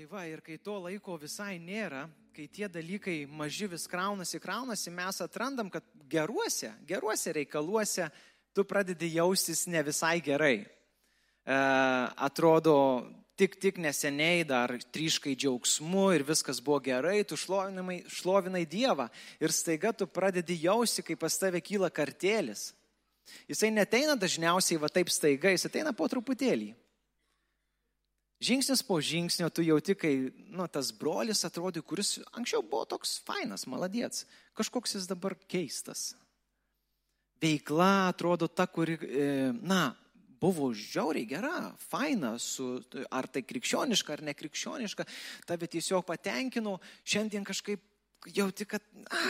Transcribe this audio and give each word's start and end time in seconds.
Tai 0.00 0.06
va, 0.08 0.22
ir 0.24 0.40
kai 0.40 0.54
to 0.56 0.78
laiko 0.80 1.12
visai 1.20 1.58
nėra, 1.60 2.06
kai 2.32 2.46
tie 2.48 2.70
dalykai 2.72 3.26
maži 3.28 3.66
vis 3.68 3.82
kraunasi, 3.84 4.38
kraunasi, 4.40 4.88
mes 4.96 5.20
atrandam, 5.20 5.68
kad 5.68 5.84
geruose, 6.08 6.70
geruose 6.88 7.34
reikaluose 7.36 8.06
tu 8.56 8.64
pradedi 8.64 9.10
jaustis 9.18 9.66
ne 9.68 9.84
visai 9.84 10.14
gerai. 10.24 10.54
E, 10.64 11.58
atrodo, 12.16 12.78
tik, 13.36 13.60
tik 13.60 13.76
neseniai 13.76 14.48
dar 14.48 14.72
triškai 14.80 15.36
džiaugsmu 15.36 16.08
ir 16.16 16.24
viskas 16.32 16.64
buvo 16.64 16.80
gerai, 16.88 17.18
tu 17.20 17.36
šlovinai, 17.36 18.00
šlovinai 18.08 18.64
Dievą 18.64 19.10
ir 19.36 19.52
staiga 19.52 19.92
tu 19.92 20.08
pradedi 20.08 20.62
jausti, 20.64 21.04
kaip 21.04 21.20
pas 21.20 21.36
tave 21.36 21.60
kyla 21.60 21.92
kartėlis. 21.92 22.70
Jisai 23.52 23.68
neteina 23.68 24.16
dažniausiai 24.16 24.80
va 24.80 24.88
taip 24.88 25.12
staiga, 25.12 25.52
jis 25.52 25.68
ateina 25.68 25.92
po 25.92 26.08
truputėlį. 26.08 26.72
Žingsnis 28.40 28.80
po 28.82 28.96
žingsnio 29.04 29.50
tu 29.52 29.60
jauti, 29.62 29.94
kai 29.94 30.14
nu, 30.48 30.64
tas 30.72 30.94
brolis 30.96 31.44
atrodo, 31.44 31.82
kuris 31.84 32.16
anksčiau 32.32 32.62
buvo 32.64 32.86
toks 32.88 33.18
fainas, 33.26 33.66
maladiets, 33.68 34.24
kažkoks 34.56 34.96
jis 34.96 35.08
dabar 35.10 35.36
keistas. 35.44 36.14
Veikla 37.40 38.08
atrodo 38.08 38.48
ta, 38.48 38.64
kuri, 38.64 38.96
e, 38.96 39.26
na, 39.60 39.90
buvo 40.40 40.70
žiauriai 40.72 41.28
gera, 41.28 41.52
faina, 41.90 42.32
su, 42.40 42.78
ar 43.12 43.28
tai 43.28 43.42
krikščioniška 43.44 44.16
ar 44.16 44.24
nekrikščioniška, 44.30 45.04
tave 45.48 45.68
tiesiog 45.68 46.06
patenkino, 46.08 46.78
šiandien 47.04 47.44
kažkaip 47.44 47.84
jauti, 48.24 48.64
kad 48.64 48.84
a, 49.04 49.20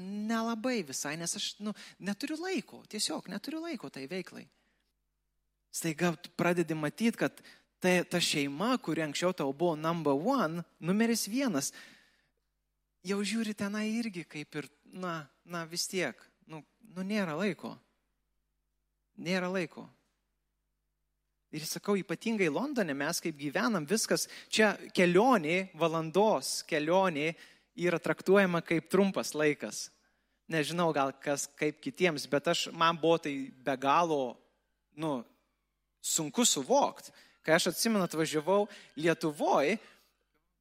nelabai 0.00 0.78
visai, 0.88 1.18
nes 1.20 1.36
aš 1.36 1.50
nu, 1.60 1.76
neturiu 2.00 2.40
laiko, 2.40 2.80
tiesiog 2.88 3.28
neturiu 3.32 3.60
laiko 3.64 3.92
tai 3.92 4.06
veiklai. 4.08 4.46
Staiga 5.74 6.14
pradedi 6.38 6.76
matyti, 6.78 7.18
kad 7.18 7.44
ta, 7.84 8.04
ta 8.08 8.20
šeima, 8.20 8.78
kuri 8.80 9.04
anksčiau 9.04 9.34
tau 9.36 9.52
buvo 9.52 9.76
number 9.76 10.16
one, 10.16 10.64
numeris 10.80 11.26
vienas, 11.28 11.72
jau 13.04 13.18
žiūri 13.20 13.52
tenai 13.56 13.90
irgi 13.98 14.24
kaip 14.24 14.56
ir, 14.56 14.68
na, 14.96 15.18
na 15.44 15.64
vis 15.68 15.84
tiek, 15.90 16.16
nu, 16.48 16.62
nu 16.96 17.04
nėra 17.04 17.36
laiko. 17.36 17.74
Nėra 19.20 19.50
laiko. 19.52 19.84
Ir 21.54 21.66
sakau, 21.68 21.94
ypatingai 22.00 22.48
Londone 22.50 22.96
mes 22.96 23.20
kaip 23.22 23.36
gyvenam, 23.38 23.84
viskas 23.86 24.24
čia 24.50 24.72
kelionė, 24.96 25.68
valandos 25.78 26.64
kelionė 26.66 27.34
yra 27.78 28.00
traktuojama 28.02 28.64
kaip 28.64 28.88
trumpas 28.90 29.34
laikas. 29.36 29.90
Nežinau 30.50 30.88
gal 30.96 31.12
kas 31.22 31.46
kaip 31.60 31.78
kitiems, 31.84 32.26
bet 32.32 32.48
aš, 32.50 32.66
man 32.72 32.96
buvo 33.00 33.20
tai 33.22 33.36
be 33.54 33.76
galo, 33.80 34.34
nu, 34.98 35.20
sunku 36.02 36.44
suvokti, 36.48 37.14
Kai 37.44 37.58
aš 37.58 37.68
atsimenu, 37.72 38.06
atvažiavau 38.06 38.64
Lietuvoje, 38.96 39.76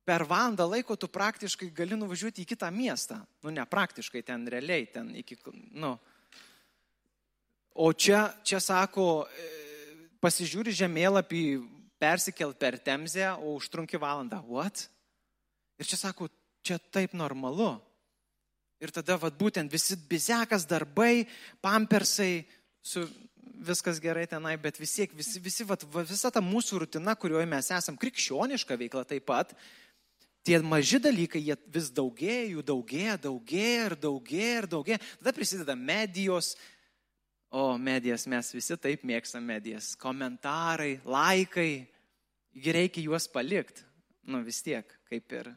per 0.03 0.25
valandą 0.27 0.65
laiko 0.67 0.97
tu 0.99 1.07
praktiškai 1.07 1.69
gali 1.75 1.95
nuvažiuoti 1.95 2.43
į 2.43 2.49
kitą 2.53 2.67
miestą. 2.75 3.21
Nu, 3.43 3.53
ne 3.55 3.63
praktiškai, 3.63 4.23
ten 4.27 4.43
realiai, 4.51 4.87
ten 4.91 5.13
iki, 5.15 5.37
nu. 5.79 5.95
O 7.73 7.89
čia, 7.95 8.27
čia 8.45 8.59
sako, 8.61 9.23
e, 9.31 9.47
pasižiūri 10.21 10.75
žemėlapį, 10.75 11.43
persikelt 12.03 12.59
per 12.59 12.77
Temzę, 12.83 13.31
o 13.39 13.55
užtrunki 13.55 13.97
valandą. 13.97 14.41
What? 14.51 14.85
Ir 15.79 15.87
čia 15.87 15.97
sako, 16.03 16.27
čia 16.61 16.77
taip 16.91 17.15
normalu. 17.15 17.77
Ir 18.83 18.91
tada, 18.91 19.15
vad 19.17 19.39
būtent, 19.39 19.71
visi 19.71 19.95
bizekas 19.95 20.67
darbai, 20.67 21.23
pampersai, 21.63 22.43
su 22.83 23.07
viskas 23.53 23.99
gerai 24.01 24.25
tenai, 24.27 24.55
bet 24.57 24.79
vis 24.81 24.93
tiek 24.95 25.13
visi, 25.15 25.39
visi, 25.43 25.65
va, 25.67 25.77
visa 26.07 26.31
ta 26.33 26.41
mūsų 26.43 26.83
rutina, 26.83 27.15
kurioje 27.19 27.47
mes 27.49 27.69
esam, 27.75 27.97
krikščioniška 27.99 28.77
veikla 28.79 29.03
taip 29.07 29.25
pat, 29.29 29.53
tie 30.43 30.59
maži 30.65 30.99
dalykai, 31.03 31.41
jie 31.43 31.57
vis 31.73 31.89
daugėja, 31.93 32.49
jų 32.55 32.65
daugėja, 32.67 33.17
daugėja 33.27 33.89
ir 33.89 33.97
daugėja 34.05 34.61
ir 34.61 34.69
daugėja. 34.75 35.01
Tada 35.21 35.35
prisideda 35.35 35.75
medijos, 35.79 36.53
o 37.53 37.77
medijas 37.77 38.25
mes 38.27 38.49
visi 38.55 38.77
taip 38.81 39.03
mėgstam 39.05 39.45
medijas. 39.45 39.93
Komentarai, 39.99 40.97
laikai, 41.05 41.85
reikia 42.65 43.05
juos 43.05 43.29
palikti. 43.29 43.85
Nu 44.23 44.39
vis 44.43 44.61
tiek, 44.63 44.87
kaip 45.11 45.35
ir, 45.35 45.51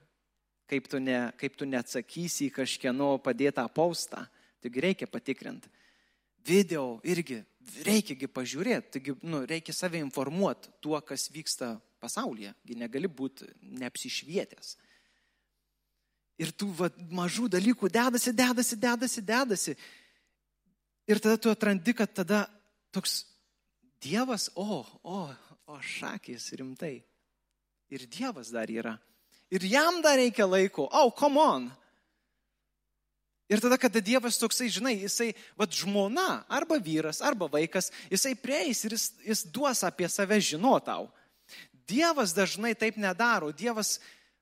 kaip 0.67 0.89
tu, 0.91 0.99
ne, 0.99 1.31
kaip 1.39 1.55
tu 1.57 1.69
neatsakysi 1.71 2.49
į 2.49 2.55
kažkieno 2.59 3.15
padėtą 3.23 3.65
paustą, 3.71 4.25
taigi 4.61 4.83
reikia 4.83 5.07
patikrinti 5.07 5.71
video 6.47 7.01
irgi 7.05 7.43
reikiagi 7.87 8.29
pažiūrėti, 8.31 8.91
taigi 8.97 9.15
nu, 9.27 9.43
reikia 9.49 9.75
save 9.75 10.01
informuoti 10.03 10.71
tuo, 10.85 10.99
kas 11.05 11.29
vyksta 11.33 11.75
pasaulyje, 12.03 12.53
gi 12.67 12.77
negali 12.79 13.09
būti 13.09 13.49
neapsišvietęs. 13.81 14.77
Ir 16.43 16.53
tų 16.53 16.69
va, 16.77 16.91
mažų 17.17 17.49
dalykų 17.55 17.89
dedasi, 17.93 18.35
dedasi, 18.37 18.77
dedasi, 18.77 19.25
dedasi. 19.25 19.77
Ir 21.09 21.23
tada 21.23 21.41
tu 21.41 21.53
atrandi, 21.53 21.95
kad 21.97 22.13
tada 22.13 22.45
toks 22.93 23.25
Dievas, 24.03 24.51
o, 24.55 24.83
o, 25.09 25.21
o 25.67 25.77
šakis 25.81 26.51
rimtai. 26.61 26.99
Ir 27.89 28.05
Dievas 28.13 28.51
dar 28.53 28.69
yra. 28.71 28.93
Ir 29.49 29.65
jam 29.65 30.03
dar 30.05 30.19
reikia 30.21 30.45
laiko. 30.45 30.85
O, 30.85 31.07
oh, 31.07 31.15
come 31.17 31.41
on. 31.41 31.71
Ir 33.47 33.63
tada, 33.63 33.79
kada 33.79 34.03
Dievas 34.03 34.41
toksai, 34.41 34.67
žinai, 34.73 34.97
jisai, 35.05 35.31
vad 35.55 35.71
žmona, 35.71 36.43
arba 36.51 36.81
vyras, 36.83 37.21
arba 37.23 37.47
vaikas, 37.47 37.93
jisai 38.11 38.35
prieis 38.35 38.83
ir 38.85 38.97
jis, 38.97 39.13
jis 39.23 39.45
duos 39.55 39.85
apie 39.87 40.09
save 40.11 40.41
žinotau. 40.43 41.07
Dievas 41.87 42.35
dažnai 42.35 42.75
taip 42.75 42.99
nedaro. 42.99 43.53
Dievas, 43.55 44.01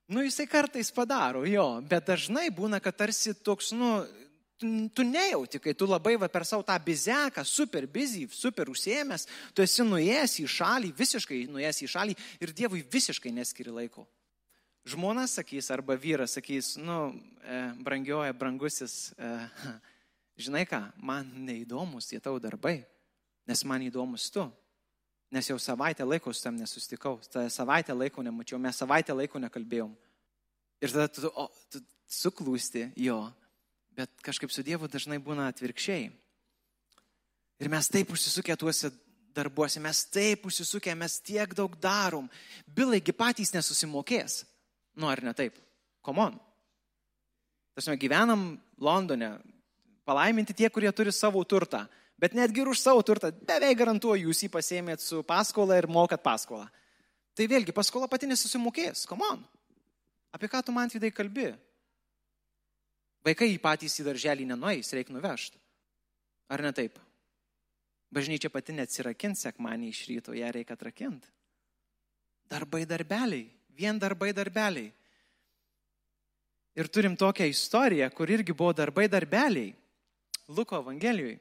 nu, 0.09 0.25
jisai 0.25 0.49
kartais 0.49 0.89
padaro, 0.89 1.45
jo, 1.45 1.67
bet 1.85 2.09
dažnai 2.09 2.49
būna, 2.49 2.81
kad 2.81 2.97
tarsi 2.97 3.37
toks, 3.37 3.75
nu, 3.77 3.99
tu 4.95 5.05
nejauti, 5.05 5.61
kai 5.61 5.75
tu 5.77 5.85
labai 5.85 6.17
va, 6.17 6.29
per 6.33 6.47
savo 6.49 6.65
tą 6.65 6.77
bizeką, 6.81 7.45
super 7.45 7.85
busy, 7.91 8.25
super 8.33 8.73
užsiemęs, 8.73 9.29
tu 9.53 9.65
esi 9.65 9.85
nuėjęs 9.85 10.39
į 10.41 10.49
šalį, 10.49 10.93
visiškai 10.97 11.45
nuėjęs 11.53 11.85
į 11.85 11.89
šalį 11.93 12.17
ir 12.41 12.57
Dievui 12.57 12.85
visiškai 12.89 13.35
neskiri 13.35 13.75
laiko. 13.75 14.09
Žmona 14.85 15.25
sakys 15.27 15.71
arba 15.73 15.97
vyras 15.97 16.37
sakys, 16.37 16.75
nu, 16.77 17.15
e, 17.41 17.73
brangioja, 17.81 18.35
brangusis, 18.37 19.15
e, 19.17 19.31
žinai 20.45 20.67
ką, 20.69 20.83
man 21.01 21.31
neįdomus 21.47 22.11
tie 22.11 22.21
tavo 22.21 22.37
darbai, 22.43 22.83
nes 23.49 23.65
man 23.65 23.87
įdomus 23.87 24.29
tu. 24.35 24.45
Nes 25.33 25.49
jau 25.49 25.57
savaitę 25.59 26.05
laiko 26.05 26.33
su 26.37 26.45
tam 26.45 26.61
nesustikau, 26.61 27.17
tą 27.33 27.47
savaitę 27.51 27.97
laiko 27.97 28.23
nemačiau, 28.23 28.61
mes 28.61 28.77
savaitę 28.77 29.17
laiko 29.17 29.41
nekalbėjom. 29.41 29.97
Ir 30.85 30.93
tada 30.93 31.09
tu, 31.09 31.33
o, 31.33 31.49
tu 31.73 31.81
suklūsti 32.21 32.91
jo, 33.07 33.23
bet 33.97 34.13
kažkaip 34.23 34.53
su 34.53 34.63
Dievu 34.63 34.85
dažnai 34.93 35.17
būna 35.17 35.49
atvirkščiai. 35.49 36.11
Ir 37.65 37.73
mes 37.73 37.89
taip 37.89 38.13
užsisukę 38.13 38.53
tuose 38.61 38.93
darbuose, 39.35 39.81
mes 39.81 40.05
taip 40.13 40.45
užsisukę, 40.45 40.93
mes 40.99 41.23
tiek 41.25 41.57
daug 41.57 41.73
darom, 41.81 42.29
bilaigi 42.69 43.17
patys 43.17 43.57
nesusimokės. 43.57 44.45
Nu, 44.95 45.09
ar 45.11 45.23
ne 45.23 45.35
taip? 45.35 45.57
Komon. 46.05 46.37
Tasme, 47.75 47.97
gyvenam 47.99 48.55
Londone. 48.79 49.35
Palaiminti 50.05 50.55
tie, 50.55 50.69
kurie 50.71 50.93
turi 50.93 51.13
savo 51.13 51.43
turtą. 51.49 51.85
Bet 52.21 52.37
netgi 52.37 52.63
ir 52.63 52.71
už 52.71 52.79
savo 52.79 53.03
turtą, 53.03 53.33
beveik 53.47 53.79
garantuoju, 53.81 54.29
jūs 54.29 54.45
jį 54.45 54.51
pasėmėt 54.55 55.03
su 55.03 55.25
paskola 55.27 55.81
ir 55.81 55.89
mokat 55.91 56.23
paskolą. 56.23 56.69
Tai 57.35 57.47
vėlgi, 57.51 57.75
paskola 57.75 58.07
pati 58.09 58.29
nesusimokės. 58.31 59.03
Komon. 59.11 59.43
Apie 60.35 60.51
ką 60.51 60.63
tu 60.63 60.75
man 60.75 60.93
vidai 60.93 61.11
kalbi? 61.15 61.49
Vaikai 63.25 63.49
į 63.55 63.59
patys 63.63 63.99
į 63.99 64.07
darželį 64.07 64.47
nenueis, 64.53 64.93
reikia 64.95 65.15
nuvežti. 65.17 65.59
Ar 66.53 66.63
ne 66.63 66.71
taip? 66.77 67.01
Bažnyčia 68.15 68.51
pati 68.53 68.77
neatsirakins 68.77 69.43
sekmanį 69.47 69.91
iš 69.91 70.05
ryto, 70.11 70.35
ją 70.37 70.51
reikia 70.55 70.77
atrakinti. 70.77 71.31
Darbai 72.47 72.85
darbeliai 72.87 73.49
vien 73.77 73.99
darbai 73.99 74.33
darbeliai. 74.33 74.93
Ir 76.75 76.89
turim 76.91 77.15
tokią 77.17 77.47
istoriją, 77.47 78.09
kur 78.11 78.31
irgi 78.31 78.55
buvo 78.55 78.73
darbai 78.75 79.07
darbeliai. 79.09 79.75
Luko 80.49 80.79
Evangelijoje. 80.83 81.39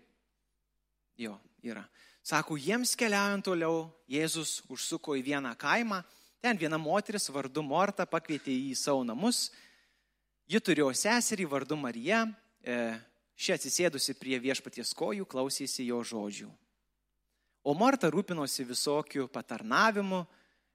Jo, 1.17 1.37
yra. 1.65 1.83
Sako, 2.23 2.55
jiems 2.55 2.93
keliaujant 2.95 3.43
toliau, 3.43 3.89
Jėzus 4.07 4.61
užsuko 4.71 5.17
į 5.19 5.25
vieną 5.25 5.51
kaimą. 5.59 5.99
Ten 6.43 6.57
viena 6.59 6.77
moteris 6.79 7.27
vardu 7.31 7.63
Morta 7.63 8.05
pakvietė 8.07 8.53
jį 8.53 8.71
į 8.71 8.79
savo 8.79 9.03
namus. 9.03 9.49
Ji 10.47 10.61
turėjo 10.63 10.91
seserį 10.95 11.49
vardu 11.51 11.75
Marija. 11.79 12.23
E, 12.63 12.93
ši 13.35 13.57
atsisėdusi 13.57 14.15
prie 14.15 14.39
viešpaties 14.39 14.93
kojų 14.95 15.27
klausėsi 15.27 15.87
jo 15.89 15.99
žodžių. 16.03 16.49
O 17.63 17.75
Morta 17.75 18.09
rūpinosi 18.11 18.65
visokių 18.67 19.29
patarnavimų, 19.31 20.23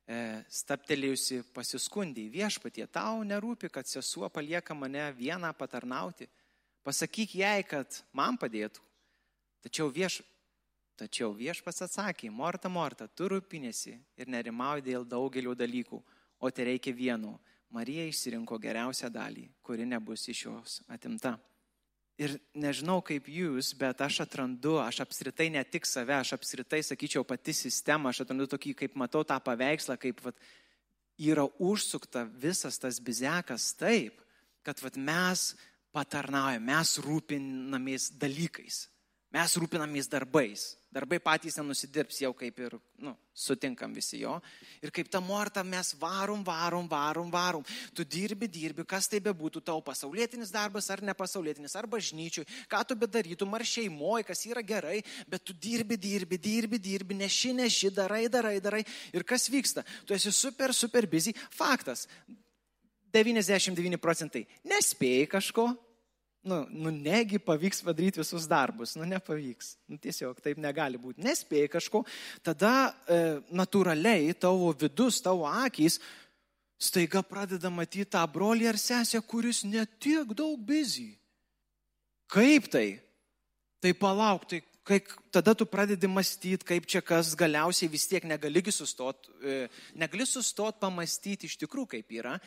staptelėjusi 0.09 1.43
pasiskundė 1.53 2.29
viešpatie, 2.33 2.87
tau 2.89 3.21
nerūpi, 3.25 3.69
kad 3.69 3.87
sesuo 3.87 4.29
palieka 4.33 4.75
mane 4.75 5.05
vieną 5.13 5.53
patarnauti. 5.53 6.29
Pasakyk 6.83 7.35
jai, 7.37 7.63
kad 7.69 8.01
man 8.17 8.39
padėtų. 8.41 8.81
Tačiau, 9.67 9.91
vieš, 9.93 10.23
tačiau 10.97 11.35
viešpas 11.37 11.83
atsakė, 11.85 12.31
Morta, 12.33 12.71
Morta, 12.73 13.09
tu 13.09 13.29
rūpinėsi 13.29 13.99
ir 14.17 14.31
nerimauji 14.33 14.87
dėl 14.87 15.05
daugelio 15.05 15.53
dalykų, 15.59 16.01
o 16.41 16.51
tai 16.51 16.71
reikia 16.73 16.95
vieno. 16.95 17.37
Marija 17.69 18.07
išsirinko 18.09 18.57
geriausią 18.57 19.11
dalį, 19.13 19.45
kuri 19.61 19.85
nebus 19.85 20.25
iš 20.33 20.47
jos 20.47 20.79
atimta. 20.89 21.35
Ir 22.19 22.35
nežinau 22.59 22.99
kaip 23.07 23.29
jūs, 23.31 23.71
bet 23.79 24.01
aš 24.03 24.25
atrandu, 24.25 24.75
aš 24.83 25.05
apskritai 25.05 25.53
ne 25.55 25.63
tik 25.63 25.87
save, 25.87 26.17
aš 26.17 26.33
apskritai, 26.35 26.81
sakyčiau, 26.83 27.23
pati 27.23 27.55
sistema, 27.55 28.11
aš 28.11 28.25
atrandu 28.25 28.49
tokį, 28.51 28.75
kaip 28.81 28.97
matau 28.99 29.23
tą 29.23 29.37
paveikslą, 29.39 29.95
kaip 30.03 30.25
vat, 30.25 30.35
yra 31.19 31.47
užsukta 31.63 32.25
visas 32.43 32.79
tas 32.83 32.99
bizekas 32.99 33.71
taip, 33.79 34.19
kad 34.67 34.83
vat, 34.83 34.99
mes 34.99 35.53
patarnaujame, 35.95 36.67
mes 36.67 36.97
rūpinamės 37.07 38.11
dalykais, 38.19 38.83
mes 39.35 39.57
rūpinamės 39.63 40.11
darbais. 40.11 40.73
Darbai 40.89 41.19
patys 41.21 41.59
nenusidirbs 41.59 42.23
jau 42.23 42.31
kaip 42.33 42.61
ir 42.65 42.75
nu, 43.05 43.11
sutinkam 43.37 43.93
visi 43.93 44.23
jo. 44.23 44.39
Ir 44.81 44.89
kaip 44.95 45.11
ta 45.13 45.21
morta 45.21 45.61
mes 45.61 45.91
varom, 46.01 46.41
varom, 46.45 46.87
varom, 46.89 47.29
varom. 47.29 47.67
Tu 47.93 48.07
dirbi, 48.09 48.49
dirbi, 48.49 48.87
kas 48.89 49.05
tai 49.13 49.21
bebūtų 49.21 49.61
tavo 49.67 49.83
pasaulietinis 49.85 50.49
darbas 50.55 50.89
ar 50.89 51.03
nepasaulietinis, 51.05 51.77
ar 51.77 51.85
bažnyčiui, 51.93 52.47
ką 52.73 52.81
tu 52.89 52.97
bedarytum, 52.97 53.53
ar 53.53 53.67
šeimoje, 53.69 54.25
kas 54.31 54.47
yra 54.49 54.65
gerai, 54.65 55.03
bet 55.29 55.45
tu 55.45 55.53
dirbi, 55.53 56.01
dirbi, 56.01 56.41
dirbi, 56.41 56.81
dirbi, 56.81 57.19
neši, 57.21 57.53
neši, 57.61 57.93
darai, 57.93 58.25
darai, 58.33 58.57
darai. 58.65 58.81
Ir 59.13 59.29
kas 59.29 59.51
vyksta? 59.53 59.85
Tu 60.09 60.17
esi 60.17 60.33
super, 60.33 60.73
super 60.73 61.05
busy. 61.05 61.37
Faktas. 61.53 62.07
99 63.13 64.01
procentai 64.01 64.47
nespėjai 64.69 65.29
kažko, 65.37 65.69
nu, 66.47 66.67
nu 66.71 66.91
negi 66.95 67.39
pavyks 67.43 67.83
padaryti 67.87 68.23
visus 68.23 68.47
darbus, 68.51 68.95
nu 68.99 69.07
nepavyks, 69.09 69.75
nu, 69.91 69.99
tiesiog 69.99 70.39
taip 70.45 70.61
negali 70.63 71.01
būti, 71.01 71.23
nespėjai 71.25 71.71
kažko, 71.73 72.05
tada 72.47 72.73
e, 72.89 73.19
natūraliai 73.51 74.37
tavo 74.39 74.71
vidus, 74.79 75.21
tavo 75.25 75.49
akys 75.51 75.99
staiga 76.79 77.25
pradeda 77.27 77.71
matyti 77.75 78.07
tą 78.15 78.23
brolį 78.31 78.71
ar 78.71 78.79
sesę, 78.79 79.21
kuris 79.27 79.65
netiek 79.67 80.31
daug 80.37 80.61
bizį. 80.63 81.11
Kaip 82.31 82.69
tai? 82.71 82.89
Tai 83.83 83.93
palauk, 83.99 84.47
tai 84.51 84.63
kai 84.89 85.03
tada 85.31 85.55
tu 85.55 85.67
pradedi 85.69 86.09
mąstyti, 86.09 86.65
kaip 86.65 86.87
čia 86.89 87.03
kas 87.05 87.35
galiausiai 87.37 87.91
vis 87.93 88.07
tiek 88.09 88.25
negali 88.25 88.63
sustot, 88.73 89.29
e, 89.45 89.69
negali 89.95 90.25
sustot 90.25 90.79
pamastyti 90.81 91.45
iš 91.47 91.59
tikrųjų, 91.61 91.89
kaip 91.99 92.15
yra, 92.17 92.39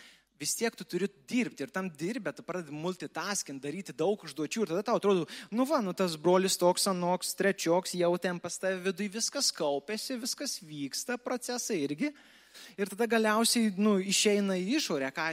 vis 0.41 0.55
tiek 0.57 0.75
tu 0.75 0.85
turi 0.87 1.07
dirbti 1.29 1.65
ir 1.65 1.71
tam 1.73 1.89
dirbę, 1.93 2.33
tu 2.33 2.43
pradedi 2.45 2.73
multitaskint, 2.73 3.61
daryti 3.61 3.93
daug 3.93 4.21
užduočių 4.25 4.65
ir 4.65 4.71
tada 4.73 4.83
tau 4.89 4.97
atrodo, 4.97 5.27
nu 5.53 5.65
va, 5.69 5.81
nu 5.85 5.93
tas 5.97 6.17
brolis 6.17 6.57
toks, 6.57 6.87
anoks, 6.89 7.35
trečioks, 7.37 7.93
jau 7.99 8.11
ten 8.21 8.41
pas 8.41 8.57
tave 8.57 8.81
viduje 8.87 9.13
viskas 9.13 9.51
kaupėsi, 9.55 10.17
viskas 10.21 10.57
vyksta, 10.65 11.19
procesai 11.21 11.83
irgi. 11.85 12.11
Ir 12.75 12.89
tada 12.91 13.07
galiausiai 13.07 13.69
nu, 13.79 13.95
išeina 14.01 14.57
į 14.59 14.75
išorę, 14.79 15.11
ką, 15.15 15.29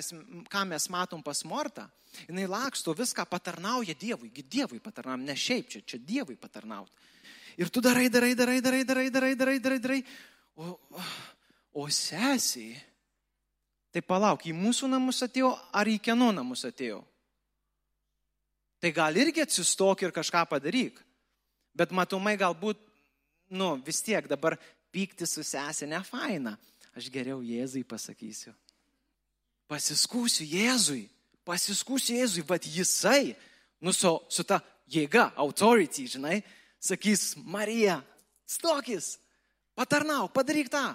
ką 0.52 0.64
mes 0.70 0.86
matom 0.92 1.24
pas 1.24 1.40
Mortą. 1.48 1.88
Jis 2.28 2.48
laksto, 2.50 2.94
viską 2.96 3.24
patarnauja 3.30 3.94
Dievui, 3.98 4.30
Dievui 4.30 4.80
patarnaujam, 4.82 5.26
ne 5.26 5.34
šiaip 5.36 5.68
čia, 5.72 5.82
čia 5.86 5.98
Dievui 5.98 6.38
patarnauti. 6.40 6.92
Ir 7.58 7.70
tu 7.74 7.82
darai, 7.82 8.06
darai, 8.08 8.34
darai, 8.38 8.60
darai, 8.62 8.84
darai, 8.86 9.08
darai, 9.10 9.34
darai, 9.34 9.58
darai, 9.58 9.78
darai. 9.82 10.00
O, 10.58 10.78
o 11.74 11.88
sesiai 11.90 12.76
Tai 13.94 14.02
palauk, 14.04 14.44
į 14.44 14.52
mūsų 14.52 14.90
namus 14.92 15.22
atėjo 15.24 15.54
ar 15.72 15.88
į 15.88 15.96
kieno 16.02 16.28
namus 16.34 16.66
atėjo? 16.68 17.00
Tai 18.78 18.90
gal 18.94 19.16
irgi 19.18 19.42
atsistok 19.42 20.04
ir 20.04 20.14
kažką 20.14 20.44
padaryk. 20.50 21.00
Bet 21.74 21.94
matomai 21.94 22.36
galbūt, 22.38 22.78
nu, 23.54 23.76
vis 23.86 24.02
tiek 24.04 24.26
dabar 24.30 24.58
pykti 24.94 25.26
su 25.26 25.42
sesė 25.46 25.88
ne 25.88 26.00
faina. 26.04 26.56
Aš 26.98 27.08
geriau 27.14 27.40
Jėzui 27.44 27.84
pasakysiu. 27.86 28.52
Pasiskūsiu 29.70 30.46
Jėzui. 30.48 31.06
Pasiskūsiu 31.48 32.18
Jėzui, 32.18 32.44
bet 32.44 32.66
jisai, 32.68 33.34
nu, 33.80 33.94
su, 33.96 34.10
su 34.28 34.44
ta 34.44 34.60
jėga, 34.90 35.30
authority, 35.40 36.04
žinai, 36.10 36.42
sakys, 36.80 37.32
Marija, 37.40 37.98
stokis, 38.48 39.16
patarnauk, 39.78 40.32
padaryk 40.36 40.70
tą. 40.72 40.90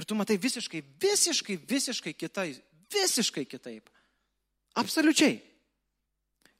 Ir 0.00 0.06
tu 0.08 0.16
matai 0.16 0.38
visiškai, 0.40 0.80
visiškai, 1.02 1.58
visiškai 1.68 2.14
kitaip. 2.16 2.62
Visiškai 2.90 3.44
kitaip. 3.44 3.90
Absoliučiai. 4.80 5.36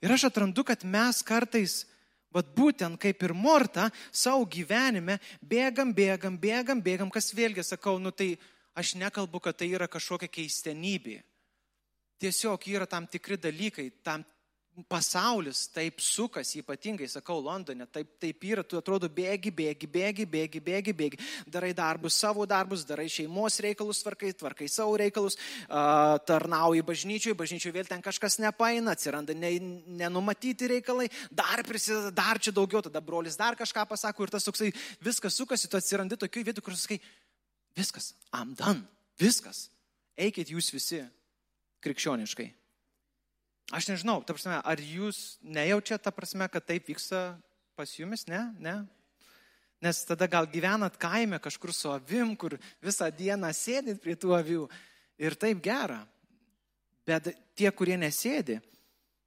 Ir 0.04 0.12
aš 0.12 0.28
atrandu, 0.28 0.64
kad 0.64 0.84
mes 0.84 1.22
kartais, 1.24 1.86
vad 2.32 2.52
būtent 2.56 3.00
kaip 3.00 3.24
ir 3.24 3.32
Morta, 3.34 3.88
savo 4.12 4.44
gyvenime 4.44 5.18
bėgam, 5.40 5.94
bėgam, 5.96 6.36
bėgam, 6.40 6.82
bėgam, 6.84 7.10
kas 7.12 7.32
vėlgi 7.36 7.64
sakau, 7.66 7.96
nu 7.98 8.12
tai 8.12 8.34
aš 8.76 8.94
nekalbu, 9.00 9.40
kad 9.40 9.56
tai 9.56 9.70
yra 9.72 9.88
kažkokia 9.90 10.30
keistenybė. 10.30 11.18
Tiesiog 12.20 12.68
yra 12.68 12.86
tam 12.86 13.08
tikri 13.08 13.40
dalykai, 13.40 13.88
tam 14.04 14.24
pasaulis 14.88 15.64
taip 15.74 16.00
sukasi, 16.00 16.60
ypatingai, 16.62 17.08
sakau, 17.10 17.40
Londone, 17.42 17.86
taip, 17.92 18.12
taip 18.22 18.44
yra, 18.46 18.62
tu 18.64 18.78
atrodo 18.78 19.08
bėgi, 19.12 19.50
bėgi, 19.54 19.88
bėgi, 19.90 20.26
bėgi, 20.30 20.60
bėgi, 20.64 20.94
bėgi, 20.96 21.18
darai 21.50 21.72
darbus, 21.76 22.16
savo 22.16 22.46
darbus, 22.48 22.84
darai 22.88 23.08
šeimos 23.10 23.58
reikalus, 23.64 24.00
tvarkai, 24.04 24.32
tvarkai 24.40 24.68
savo 24.70 24.94
reikalus, 25.00 25.36
uh, 25.66 26.16
tarnauji 26.28 26.84
bažnyčiui, 26.86 27.36
bažnyčiui 27.38 27.74
vėl 27.74 27.88
ten 27.90 28.04
kažkas 28.04 28.38
nepaina, 28.42 28.94
atsiranda 28.94 29.36
ne, 29.36 29.52
nenumatyti 30.00 30.70
reikalai, 30.76 31.10
dar 31.34 31.64
prisideda, 31.66 32.14
dar 32.14 32.40
čia 32.40 32.54
daugiau, 32.54 32.84
tada 32.86 33.02
brolis 33.04 33.38
dar 33.40 33.58
kažką 33.58 33.86
pasako 33.90 34.26
ir 34.26 34.34
tas 34.36 34.46
toksai 34.46 34.70
viskas 35.02 35.36
sukasi, 35.40 35.68
tu 35.68 35.80
atsirandi 35.80 36.20
tokių 36.20 36.46
vietų, 36.50 36.64
kur 36.64 36.78
sakai, 36.78 37.00
viskas, 37.76 38.14
am 38.36 38.54
done, 38.58 38.86
viskas, 39.20 39.66
eikit 40.16 40.54
jūs 40.54 40.72
visi 40.76 41.02
krikščioniškai. 41.84 42.59
Aš 43.70 43.86
nežinau, 43.86 44.18
ta 44.26 44.34
prasme, 44.34 44.56
ar 44.58 44.80
jūs 44.82 45.38
nejaučiate, 45.46 46.02
ta 46.02 46.10
prasme, 46.10 46.48
kad 46.50 46.64
taip 46.66 46.88
vyksta 46.90 47.38
pas 47.78 47.90
jumis, 47.94 48.26
ne? 48.26 48.40
ne? 48.58 48.80
Nes 49.80 50.02
tada 50.08 50.26
gal 50.26 50.48
gyvenat 50.50 50.98
kaime 51.00 51.38
kažkur 51.38 51.70
su 51.72 51.92
avim, 51.92 52.34
kur 52.34 52.58
visą 52.82 53.06
dieną 53.14 53.52
sėdit 53.54 54.02
prie 54.02 54.16
tų 54.18 54.34
avių 54.36 54.64
ir 55.22 55.38
taip 55.38 55.62
gera. 55.62 56.00
Bet 57.06 57.30
tie, 57.54 57.70
kurie 57.70 57.94
nesėdi, 57.96 58.58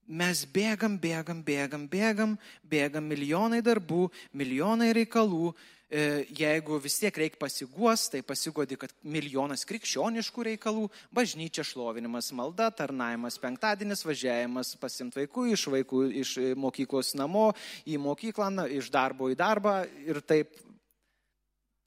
mes 0.05 0.43
bėgam, 0.51 0.99
bėgam, 0.99 1.39
bėgam, 1.43 1.87
bėgam, 1.87 2.35
bėgam 2.67 3.07
milijonai 3.07 3.63
darbų, 3.63 4.09
milijonai 4.35 4.91
reikalų, 4.99 5.53
jeigu 5.93 6.79
vis 6.81 6.95
tiek 6.97 7.17
reikia 7.21 7.37
pasiguos, 7.37 8.07
tai 8.09 8.23
pasigodi, 8.25 8.77
kad 8.81 8.93
milijonas 9.05 9.61
krikščioniškų 9.69 10.45
reikalų, 10.47 10.87
bažnyčia 11.13 11.65
šlovinimas, 11.67 12.31
malda, 12.33 12.71
tarnavimas, 12.73 13.38
penktadienis 13.41 14.01
važiavimas, 14.07 14.73
pasimti 14.81 15.21
vaikų 15.21 15.43
iš 15.53 15.67
vaikų, 15.69 16.00
iš 16.23 16.31
mokyklos 16.57 17.13
namo 17.19 17.51
į 17.85 18.00
mokyklą, 18.01 18.65
iš 18.73 18.89
darbo 18.93 19.29
į 19.29 19.38
darbą 19.38 19.83
ir 20.07 20.21
taip. 20.25 20.55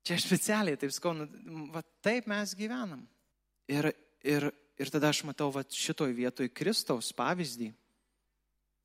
Čia 0.06 0.20
specialiai, 0.22 0.78
taip 0.78 0.94
sakau, 0.94 1.10
nu, 1.18 1.26
va, 1.75 1.82
taip 2.04 2.28
mes 2.30 2.54
gyvenam. 2.54 3.02
Ir, 3.66 3.90
ir, 4.22 4.46
ir 4.78 4.94
tada 4.94 5.10
aš 5.10 5.25
matau 5.26 5.50
va, 5.50 5.64
šitoj 5.66 6.14
vietoj 6.14 6.52
Kristaus 6.54 7.10
pavyzdį. 7.16 7.72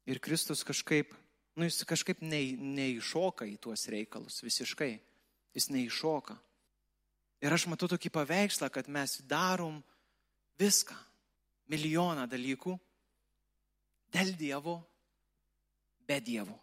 Ir 0.09 0.17
Kristus 0.17 0.65
kažkaip, 0.65 1.13
nu 1.61 1.69
jis 1.69 1.85
kažkaip 1.85 2.25
ne, 2.25 2.41
neiššoka 2.57 3.45
į 3.45 3.59
tuos 3.61 3.85
reikalus 3.93 4.41
visiškai 4.41 4.95
jis 5.55 5.69
neiššoka. 5.71 6.35
Ir 7.41 7.53
aš 7.53 7.65
matau 7.71 7.89
tokį 7.89 8.11
paveikslą, 8.13 8.69
kad 8.69 8.89
mes 8.91 9.17
darom 9.25 9.79
viską, 10.61 10.95
milijoną 11.71 12.27
dalykų 12.29 12.75
dėl 14.13 14.35
Dievo, 14.37 14.77
be 16.05 16.19
Dievo. 16.21 16.57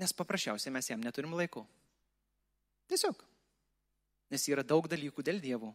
Nes 0.00 0.14
paprasčiausiai 0.16 0.72
mes 0.72 0.88
jam 0.88 1.02
neturim 1.02 1.34
laiko. 1.36 1.66
Tiesiog. 2.88 3.20
Nes 4.32 4.48
yra 4.48 4.64
daug 4.64 4.88
dalykų 4.88 5.24
dėl 5.26 5.42
Dievo 5.42 5.74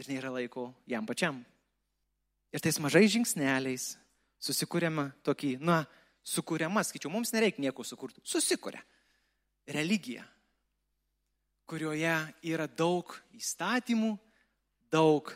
ir 0.00 0.08
nėra 0.10 0.32
laiko 0.34 0.72
jam 0.90 1.06
pačiam. 1.06 1.38
Ir 2.52 2.60
tais 2.60 2.78
mažais 2.82 3.12
žingsneliais 3.12 3.92
susikūrėme 4.42 5.12
tokį, 5.24 5.54
na, 5.62 5.84
sukūrėma, 6.26 6.82
skaičiau, 6.84 7.12
mums 7.12 7.32
nereikia 7.34 7.62
nieko 7.62 7.84
sukurti, 7.86 8.22
susikūrė 8.26 8.82
religiją 9.72 10.24
kurioje 11.68 12.14
yra 12.46 12.66
daug 12.66 13.12
įstatymų, 13.36 14.16
daug 14.92 15.32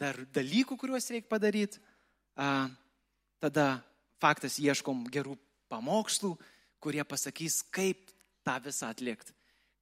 dar 0.00 0.18
dalykų, 0.32 0.78
kuriuos 0.80 1.10
reikia 1.12 1.28
padaryti. 1.30 1.80
Tada 3.40 3.66
faktas 4.20 4.58
ieškom 4.60 5.06
gerų 5.12 5.36
pamokslų, 5.70 6.34
kurie 6.80 7.04
pasakys, 7.04 7.60
kaip 7.72 8.10
tą 8.44 8.56
visą 8.64 8.90
atlikti. 8.90 9.34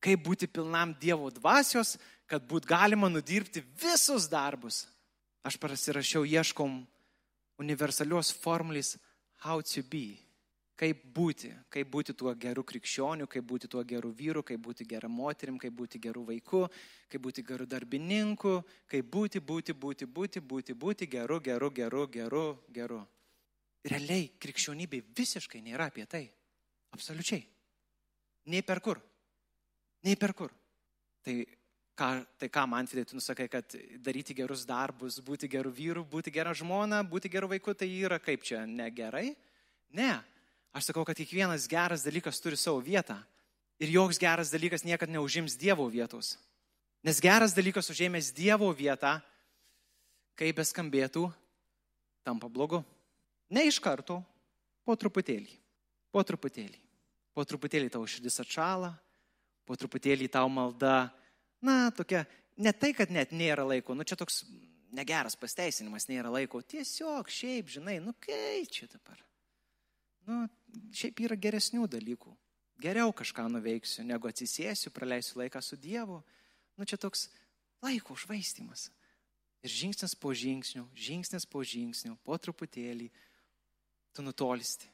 Kaip 0.02 0.22
būti 0.22 0.46
pilnam 0.50 0.94
Dievo 1.00 1.30
dvasios, 1.34 1.96
kad 2.30 2.44
būt 2.46 2.68
galima 2.68 3.08
nudirbti 3.10 3.64
visus 3.80 4.28
darbus. 4.30 4.84
Aš 5.46 5.56
pasirašiau, 5.58 6.26
ieškom 6.26 6.82
universalios 7.58 8.30
formulės 8.30 8.96
how 9.42 9.62
to 9.62 9.82
be. 9.82 10.27
Kaip 10.78 11.02
būti, 11.14 11.50
kaip 11.74 11.90
būti 11.90 12.14
tuo 12.14 12.32
geru 12.38 12.62
krikščioniu, 12.66 13.26
kaip 13.30 13.46
būti 13.50 13.68
tuo 13.70 13.82
geru 13.82 14.12
vyru, 14.14 14.44
kaip 14.46 14.60
būti 14.62 14.86
gera 14.86 15.10
moterim, 15.10 15.58
kaip 15.58 15.74
būti 15.74 15.98
geru 16.02 16.22
vaiku, 16.28 16.64
kaip 17.10 17.24
būti 17.24 17.42
geru 17.46 17.66
darbininku, 17.66 18.60
kaip 18.90 19.10
būti, 19.10 19.42
būti, 19.42 19.74
būti, 19.74 20.06
būti, 20.06 20.40
būti, 20.52 20.78
būti 20.78 21.10
geru, 21.10 21.40
geru, 21.42 21.70
geru, 21.74 22.06
geru, 22.14 22.46
geru. 22.78 23.00
Realiai 23.88 24.30
krikščionybė 24.38 25.02
visiškai 25.18 25.62
nėra 25.66 25.90
apie 25.90 26.06
tai. 26.06 26.24
Absoliučiai. 26.94 27.42
Nei 28.48 28.62
per 28.62 28.80
kur. 28.80 29.02
Nei 30.06 30.16
per 30.16 30.32
kur. 30.34 30.54
Tai 31.26 31.34
ką, 31.98 32.08
tai 32.38 32.48
ką 32.54 32.66
man 32.70 32.86
Fidai, 32.86 33.04
tu 33.04 33.18
nusakai, 33.18 33.48
kad 33.50 33.74
daryti 33.98 34.36
gerus 34.36 34.64
darbus, 34.68 35.18
būti 35.24 35.50
geru 35.50 35.74
vyru, 35.74 36.06
būti 36.06 36.32
gera 36.32 36.54
žmona, 36.54 37.02
būti 37.02 37.30
geru 37.32 37.50
vaiku, 37.50 37.74
tai 37.74 37.90
yra 37.90 38.22
kaip 38.22 38.46
čia 38.46 38.62
negerai? 38.66 39.32
Ne. 39.98 40.12
Aš 40.78 40.92
sakau, 40.92 41.02
kad 41.02 41.18
kiekvienas 41.18 41.66
geras 41.66 42.04
dalykas 42.06 42.38
turi 42.38 42.54
savo 42.54 42.78
vietą. 42.78 43.16
Ir 43.82 43.90
joks 43.90 44.18
geras 44.22 44.52
dalykas 44.54 44.84
niekada 44.86 45.10
neužims 45.10 45.56
Dievo 45.58 45.88
vietos. 45.90 46.36
Nes 47.02 47.18
geras 47.18 47.50
dalykas 47.54 47.90
užėmęs 47.90 48.30
Dievo 48.34 48.68
vietą, 48.70 49.16
kaip 50.38 50.60
beskambėtų, 50.60 51.24
tampa 52.22 52.46
blogu. 52.46 52.84
Ne 53.50 53.64
iš 53.66 53.80
karto, 53.82 54.20
po 54.86 54.94
truputėlį. 54.94 55.50
Po 56.14 56.22
truputėlį. 56.22 56.78
Po 57.34 57.42
truputėlį 57.42 57.90
tau 57.96 58.06
širdis 58.06 58.38
atšala, 58.44 58.92
po 59.66 59.74
truputėlį 59.78 60.30
tau 60.30 60.46
malda, 60.46 61.08
na, 61.58 61.90
tokia, 61.90 62.22
ne 62.54 62.70
tai, 62.70 62.92
kad 62.94 63.10
net 63.10 63.34
nėra 63.34 63.66
laiko, 63.66 63.98
nu 63.98 64.06
čia 64.06 64.18
toks 64.18 64.44
negeras 64.94 65.34
pasteisinimas, 65.38 66.06
nėra 66.06 66.30
laiko, 66.32 66.62
tiesiog 66.62 67.34
šiaip, 67.34 67.74
žinai, 67.74 67.98
nu 68.02 68.14
kaip 68.22 68.70
čia 68.74 68.86
dabar. 68.94 69.18
Nu, 70.28 70.46
šiaip 70.94 71.22
yra 71.26 71.36
geresnių 71.38 71.88
dalykų. 71.90 72.34
Geriau 72.78 73.10
kažką 73.14 73.48
nuveiksiu, 73.50 74.04
negu 74.06 74.28
atsisėsiu, 74.30 74.92
praleisiu 74.94 75.40
laiką 75.40 75.62
su 75.64 75.76
Dievu. 75.76 76.20
Nu, 76.78 76.86
čia 76.86 76.98
toks 77.00 77.26
laiko 77.82 78.14
užvaistimas. 78.14 78.88
Ir 79.66 79.72
žingsnis 79.74 80.14
po 80.14 80.30
žingsnių, 80.30 80.84
žingsnis 80.94 81.46
po 81.50 81.64
žingsnių, 81.66 82.14
po 82.22 82.38
truputėlį, 82.38 83.08
tu 84.14 84.22
nutolisti, 84.22 84.86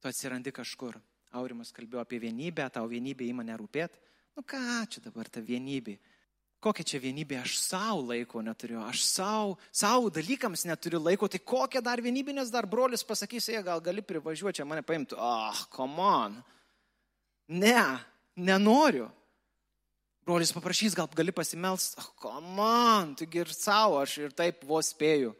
tu 0.00 0.08
atsirandi 0.08 0.54
kažkur. 0.56 0.96
Aurimas 1.36 1.74
kalbėjo 1.76 2.00
apie 2.00 2.20
vienybę, 2.22 2.64
tau 2.72 2.88
vienybė 2.88 3.28
įma 3.28 3.44
nerūpėt. 3.44 3.98
Nu 4.36 4.44
ką 4.44 4.86
čia 4.88 5.02
dabar 5.04 5.28
ta 5.28 5.42
vienybė? 5.44 5.98
Kokia 6.66 6.82
čia 6.82 6.98
vienybė, 6.98 7.36
aš 7.44 7.60
savo 7.62 8.00
laiko 8.08 8.40
neturiu, 8.42 8.80
aš 8.82 9.04
savo, 9.06 9.52
savo 9.70 10.08
dalykams 10.10 10.64
neturiu 10.66 10.98
laiko, 10.98 11.28
tai 11.30 11.38
kokia 11.38 11.78
dar 11.84 12.02
vienybė, 12.02 12.34
nes 12.34 12.50
dar 12.50 12.66
brolis 12.66 13.06
pasakys, 13.06 13.46
jie 13.52 13.60
gal 13.62 13.78
gali 13.84 14.02
privažiuoti, 14.02 14.58
čia 14.58 14.66
mane 14.66 14.82
paimtų, 14.82 15.14
ah, 15.14 15.52
oh, 15.52 15.60
come 15.70 16.02
on. 16.02 16.34
Ne, 17.54 17.78
nenoriu. 18.34 19.06
Brolis 20.26 20.50
paprašys, 20.50 20.98
gal 20.98 21.06
gali 21.14 21.30
pasimelst, 21.30 22.00
ah, 22.02 22.10
oh, 22.10 22.12
come 22.26 22.58
on, 22.66 23.14
taigi 23.20 23.44
ir 23.44 23.54
savo, 23.54 24.02
aš 24.02 24.18
ir 24.24 24.34
taip 24.34 24.66
vos 24.66 24.90
spėju. 24.90 25.36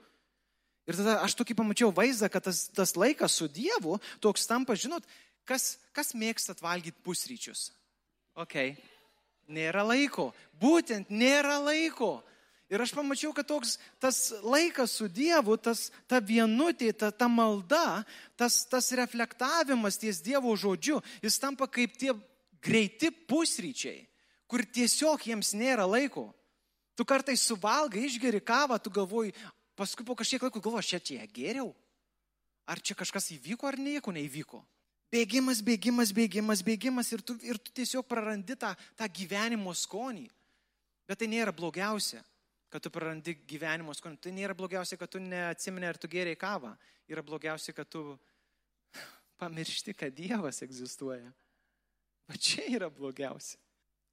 Ir 0.87 1.01
tada 1.01 1.19
aš 1.27 1.35
tokį 1.41 1.59
pamačiau 1.59 1.91
vaizdą, 1.91 2.31
kad 2.31 2.47
tas, 2.47 2.69
tas 2.71 2.95
laikas 2.95 3.35
su 3.35 3.51
Dievu 3.51 3.99
toks 4.23 4.47
tampa, 4.47 4.79
žinot, 4.79 5.03
kas, 5.43 5.73
kas 5.91 6.15
mėgstat 6.15 6.63
valgyti 6.63 7.03
pusryčius? 7.03 7.73
Ok 8.39 8.77
nėra 9.49 9.85
laiko. 9.87 10.33
Būtent 10.61 11.11
nėra 11.11 11.59
laiko. 11.63 12.21
Ir 12.67 12.83
aš 12.83 12.91
pamačiau, 12.97 13.31
kad 13.31 13.47
toks 13.47 13.77
tas 14.03 14.33
laikas 14.43 14.97
su 14.99 15.07
Dievu, 15.07 15.55
tas, 15.55 15.87
ta 16.11 16.19
vienutė, 16.19 16.91
ta, 16.99 17.13
ta 17.15 17.29
malda, 17.31 18.03
tas, 18.35 18.65
tas 18.67 18.91
reflektavimas 18.99 20.01
ties 20.03 20.19
Dievo 20.19 20.51
žodžiu, 20.59 20.99
jis 21.23 21.39
tampa 21.39 21.69
kaip 21.71 21.95
tie 21.95 22.11
greiti 22.59 23.13
pusryčiai, 23.15 24.03
kur 24.51 24.67
tiesiog 24.67 25.29
jiems 25.29 25.55
nėra 25.55 25.87
laiko. 25.87 26.33
Tu 26.99 27.07
kartais 27.07 27.45
suvalgai, 27.45 28.07
išgeri 28.09 28.41
kavą, 28.43 28.81
tu 28.83 28.91
galvoji, 28.91 29.35
paskui 29.79 30.07
po 30.09 30.17
kažkiek 30.19 30.49
laiko 30.49 30.63
galvoji, 30.65 30.97
aš 30.97 31.07
čia 31.07 31.27
geriau. 31.31 31.71
Ar 32.67 32.83
čia 32.83 32.97
kažkas 32.99 33.31
įvyko 33.37 33.69
ar 33.71 33.79
nieko 33.79 34.11
neįvyko. 34.11 34.65
Bėgimas, 35.13 35.61
bėgimas, 35.63 36.11
bėgimas, 36.15 36.63
bėgimas 36.67 37.13
ir 37.15 37.23
tu, 37.23 37.37
ir 37.47 37.61
tu 37.63 37.73
tiesiog 37.75 38.07
prarandi 38.09 38.57
tą, 38.59 38.73
tą 38.99 39.07
gyvenimo 39.07 39.75
skonį. 39.75 40.27
Bet 41.07 41.21
tai 41.21 41.29
nėra 41.31 41.55
blogiausia, 41.55 42.25
kad 42.73 42.83
tu 42.83 42.91
prarandi 42.91 43.37
gyvenimo 43.47 43.95
skonį. 43.95 44.19
Tai 44.19 44.33
nėra 44.35 44.57
blogiausia, 44.59 44.99
kad 44.99 45.13
tu 45.13 45.23
neatsimeni, 45.23 45.87
ar 45.87 46.01
tu 46.01 46.11
geriai 46.11 46.39
kavą. 46.39 46.73
Yra 47.07 47.23
blogiausia, 47.23 47.75
kad 47.77 47.89
tu 47.91 48.03
pamiršti, 49.41 49.95
kad 49.95 50.15
Dievas 50.17 50.59
egzistuoja. 50.67 51.31
Bet 52.27 52.43
čia 52.43 52.67
yra 52.75 52.91
blogiausia. 52.91 53.61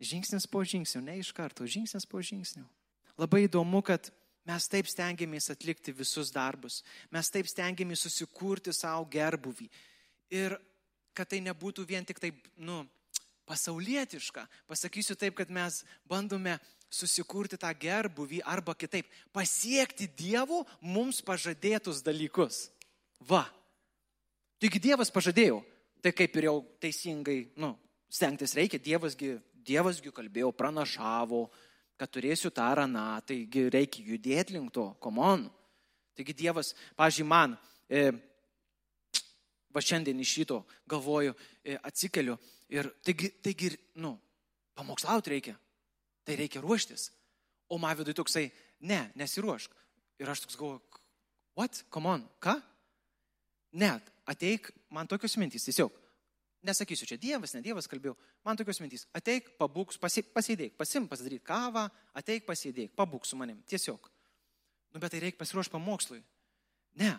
Žingsnis 0.04 0.46
po 0.50 0.62
žingsnio, 0.68 1.02
ne 1.06 1.18
iš 1.22 1.32
karto, 1.34 1.66
žingsnis 1.70 2.06
po 2.10 2.22
žingsnio. 2.22 2.66
Labai 3.18 3.46
įdomu, 3.48 3.82
kad 3.86 4.10
mes 4.46 4.68
taip 4.70 4.90
stengiamės 4.90 5.50
atlikti 5.54 5.94
visus 5.96 6.32
darbus. 6.34 6.82
Mes 7.14 7.30
taip 7.34 7.50
stengiamės 7.50 8.04
susikurti 8.06 8.74
savo 8.76 9.06
gerbuvį. 9.10 9.70
Ir 10.34 10.58
kad 11.14 11.30
tai 11.30 11.42
nebūtų 11.46 11.86
vien 11.88 12.06
tik 12.06 12.20
taip, 12.22 12.40
nu, 12.58 12.84
pasaulietiška. 13.50 14.46
Pasakysiu 14.70 15.18
taip, 15.20 15.36
kad 15.38 15.52
mes 15.52 15.82
bandome 16.10 16.58
susikurti 16.94 17.58
tą 17.58 17.72
gerbuvį 17.74 18.44
arba 18.46 18.76
kitaip, 18.78 19.08
pasiekti 19.34 20.08
Dievo 20.18 20.64
mums 20.82 21.22
pažadėtus 21.26 22.04
dalykus. 22.06 22.68
Va. 23.24 23.46
Taigi 24.62 24.80
Dievas 24.80 25.12
pažadėjo, 25.12 25.62
tai 26.04 26.14
kaip 26.16 26.38
ir 26.38 26.48
jau 26.48 26.58
teisingai, 26.84 27.40
nu, 27.60 27.74
stengtis 28.14 28.54
reikia, 28.56 28.80
Dievasgi, 28.80 29.36
Dievasgi 29.66 30.14
kalbėjo, 30.14 30.52
pranašavo, 30.56 31.48
kad 32.00 32.12
turėsiu 32.14 32.52
tą 32.54 32.70
raną, 32.78 33.08
taigi 33.28 33.68
reikia 33.74 34.06
judėti 34.14 34.56
link 34.56 34.72
to, 34.76 34.92
komon. 35.04 35.48
Taigi 36.14 36.36
Dievas, 36.44 36.74
pažiūrėjau, 37.00 37.30
man, 37.30 37.58
e, 37.90 38.12
va 39.74 39.82
šiandien 39.82 40.20
iš 40.22 40.36
ryto 40.42 40.62
galvoju, 40.90 41.34
e, 41.64 41.78
atsikeliu 41.82 42.38
ir 42.74 42.90
taigi, 43.06 43.30
taigi 43.44 43.72
nu, 44.02 44.16
pamokslauti 44.76 45.34
reikia, 45.34 45.56
tai 46.26 46.38
reikia 46.40 46.62
ruoštis. 46.62 47.10
O 47.70 47.80
man 47.82 47.98
viduje 47.98 48.18
toksai, 48.20 48.50
ne, 48.86 49.08
nesiruošk. 49.18 49.74
Ir 50.22 50.30
aš 50.30 50.44
toks 50.46 50.58
galvoju, 50.60 50.82
what, 51.58 51.84
come 51.94 52.10
on, 52.10 52.26
ką? 52.44 52.60
Ne, 53.80 53.96
ateik, 54.30 54.70
man 54.94 55.10
tokios 55.10 55.38
mintys, 55.42 55.66
tiesiog. 55.66 55.94
Nesakysiu, 56.64 57.08
čia 57.10 57.18
Dievas, 57.20 57.56
ne 57.58 57.64
Dievas 57.64 57.90
kalbėjau, 57.92 58.14
man 58.46 58.60
tokios 58.60 58.80
mintys. 58.80 59.08
Ateik, 59.18 59.50
pabūk, 59.60 59.98
pasėdėk, 60.00 60.78
pasim 60.80 61.10
pasidaryti 61.12 61.44
kavą, 61.44 61.90
ateik, 62.16 62.46
pasėdėk, 62.48 62.94
pabūk 62.96 63.28
su 63.28 63.40
manim, 63.40 63.58
tiesiog. 63.68 64.08
Nu, 64.94 65.02
bet 65.02 65.12
tai 65.12 65.24
reikia 65.26 65.42
pasiruošti 65.42 65.74
pamokslui. 65.74 66.22
Ne, 67.02 67.12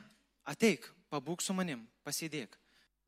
ateik, 0.48 0.86
pabūk 1.14 1.42
su 1.44 1.54
manim, 1.54 1.84
pasėdėk. 2.06 2.58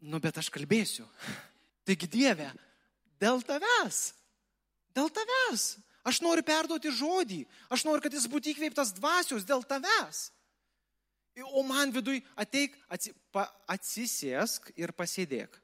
Nu, 0.06 0.20
bet 0.22 0.38
aš 0.38 0.50
kalbėsiu. 0.54 1.06
Taigi 1.86 2.08
Dieve, 2.10 2.48
dėl 3.22 3.42
tavęs, 3.46 4.00
dėl 4.94 5.10
tavęs. 5.10 5.74
Aš 6.06 6.20
noriu 6.22 6.44
perduoti 6.46 6.92
žodį, 6.94 7.40
aš 7.74 7.82
noriu, 7.82 8.04
kad 8.04 8.14
jis 8.14 8.28
būtų 8.30 8.52
įkveiptas 8.52 8.92
dvasios 8.94 9.46
dėl 9.46 9.64
tavęs. 9.66 10.28
O 11.50 11.64
man 11.66 11.90
viduj 11.92 12.22
ateik, 12.38 12.76
atsi, 12.88 13.10
pa, 13.34 13.44
atsisėsk 13.68 14.70
ir 14.78 14.94
pasėdėk. 14.96 15.58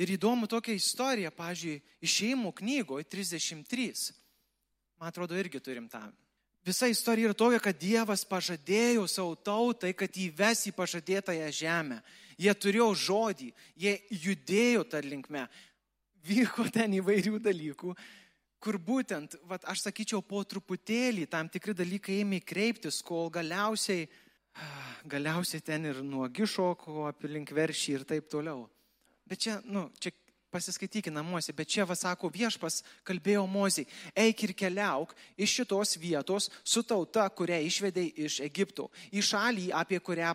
Ir 0.00 0.14
įdomu 0.14 0.46
tokia 0.48 0.72
istorija, 0.78 1.32
pažiūrėjau, 1.34 1.82
išėjimų 2.06 2.52
knygoje 2.62 3.04
33. 3.10 4.14
Man 5.00 5.10
atrodo, 5.10 5.36
irgi 5.36 5.60
turim 5.60 5.90
tą 5.92 6.06
Visa 6.64 6.88
istorija 6.92 7.30
yra 7.30 7.36
tokia, 7.36 7.58
kad 7.62 7.78
Dievas 7.80 8.24
pažadėjo 8.28 9.06
savo 9.08 9.32
tautai, 9.34 9.94
kad 9.96 10.12
įves 10.12 10.66
į 10.68 10.74
pažadėtąją 10.76 11.48
žemę. 11.56 12.00
Jie 12.40 12.52
turėjo 12.52 12.90
žodį, 12.96 13.48
jie 13.80 13.94
judėjo 14.12 14.84
tą 14.92 15.00
linkmę. 15.04 15.46
Vyko 16.28 16.66
ten 16.68 16.92
įvairių 16.98 17.40
dalykų, 17.40 17.94
kur 18.60 18.76
būtent, 18.76 19.38
vat, 19.48 19.64
aš 19.64 19.86
sakyčiau, 19.86 20.20
po 20.20 20.42
truputėlį 20.44 21.24
tam 21.32 21.48
tikri 21.48 21.72
dalykai 21.76 22.20
ėmė 22.20 22.42
kreiptis, 22.44 23.00
kol 23.00 23.32
galiausiai, 23.32 24.04
galiausiai 25.08 25.64
ten 25.64 25.88
ir 25.88 26.02
nuogi 26.04 26.44
šoko 26.44 27.06
aplink 27.08 27.54
veršį 27.56 27.96
ir 27.96 28.04
taip 28.04 28.28
toliau. 28.28 28.66
Bet 29.24 29.46
čia, 29.46 29.60
nu, 29.64 29.86
čia 29.96 30.12
pasiskaitykite 30.50 31.12
namuose, 31.14 31.54
bet 31.56 31.70
čia 31.70 31.86
vasako 31.86 32.30
viešpas 32.32 32.80
kalbėjo 33.06 33.46
Mozijai, 33.50 33.88
eik 34.26 34.44
ir 34.44 34.54
keliauk 34.58 35.14
iš 35.38 35.60
šitos 35.60 35.96
vietos 36.02 36.50
su 36.64 36.82
tauta, 36.82 37.28
kurią 37.30 37.60
išvedai 37.66 38.08
iš 38.26 38.40
Egipto, 38.44 38.90
į 39.14 39.22
šalį, 39.24 39.70
apie 39.76 40.00
kurią 40.02 40.34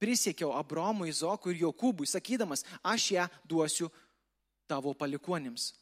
prisiekiau 0.00 0.52
Abromui, 0.56 1.10
Izokui 1.12 1.54
ir 1.54 1.64
Jokūbui, 1.66 2.08
sakydamas, 2.08 2.64
aš 2.82 3.10
ją 3.16 3.26
duosiu 3.48 3.90
tavo 4.68 4.94
palikuonims. 4.94 5.72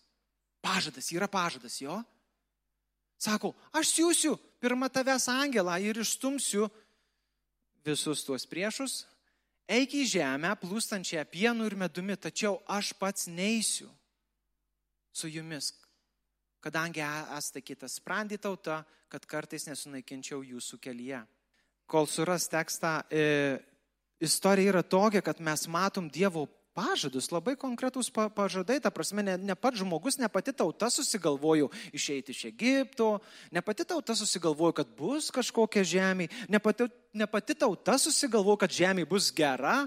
Pažadas, 0.64 1.12
yra 1.14 1.28
pažadas 1.30 1.78
jo. 1.80 2.00
Sako, 3.18 3.52
aš 3.74 3.92
siūsiu 3.94 4.36
pirmą 4.62 4.88
tavęs 4.90 5.28
angelą 5.30 5.74
ir 5.82 5.98
išstumsiu 6.02 6.66
visus 7.86 8.24
tuos 8.26 8.46
priešus, 8.46 9.04
eik 9.68 9.94
į 10.00 10.04
žemę 10.16 10.54
plūstančią 10.62 11.24
pienu 11.30 11.68
ir 11.68 11.76
medumi, 11.76 12.16
tačiau 12.16 12.58
aš 12.66 12.94
pats 12.98 13.28
neįsiu 13.28 13.88
su 15.12 15.28
jumis, 15.28 15.72
kadangi 16.64 17.02
esate 17.36 17.62
kitas 17.62 17.98
sprendį 18.00 18.40
tauta, 18.42 18.82
kad 19.08 19.24
kartais 19.28 19.66
nesunaikinčiau 19.68 20.42
jūsų 20.44 20.78
kelyje. 20.84 21.22
Kol 21.88 22.06
suras 22.06 22.44
tekstą, 22.52 23.00
e, 23.08 23.56
istorija 24.20 24.74
yra 24.74 24.82
tokia, 24.82 25.22
kad 25.24 25.40
mes 25.40 25.64
matom 25.68 26.10
Dievo 26.12 26.44
pažadus, 26.78 27.30
labai 27.34 27.56
konkretūs 27.58 28.12
pažadai, 28.14 28.78
ta 28.82 28.92
prasme, 28.94 29.24
ne, 29.26 29.34
ne 29.50 29.56
pats 29.58 29.82
žmogus, 29.82 30.20
ne 30.22 30.30
pati 30.30 30.54
tauta 30.54 30.86
susigalvojo 30.94 31.72
išeiti 31.96 32.34
iš 32.34 32.44
Egipto, 32.52 33.16
ne 33.50 33.62
pati 33.66 33.86
tauta 33.88 34.14
susigalvojo, 34.18 34.76
kad 34.78 34.94
bus 34.98 35.32
kažkokia 35.34 35.82
žemė, 35.82 36.28
ne 36.48 36.62
pati, 36.62 36.86
ne 37.18 37.26
pati 37.26 37.58
tauta 37.58 37.98
susigalvojo, 37.98 38.62
kad 38.62 38.74
žemė 38.78 39.08
bus 39.10 39.32
gera, 39.34 39.82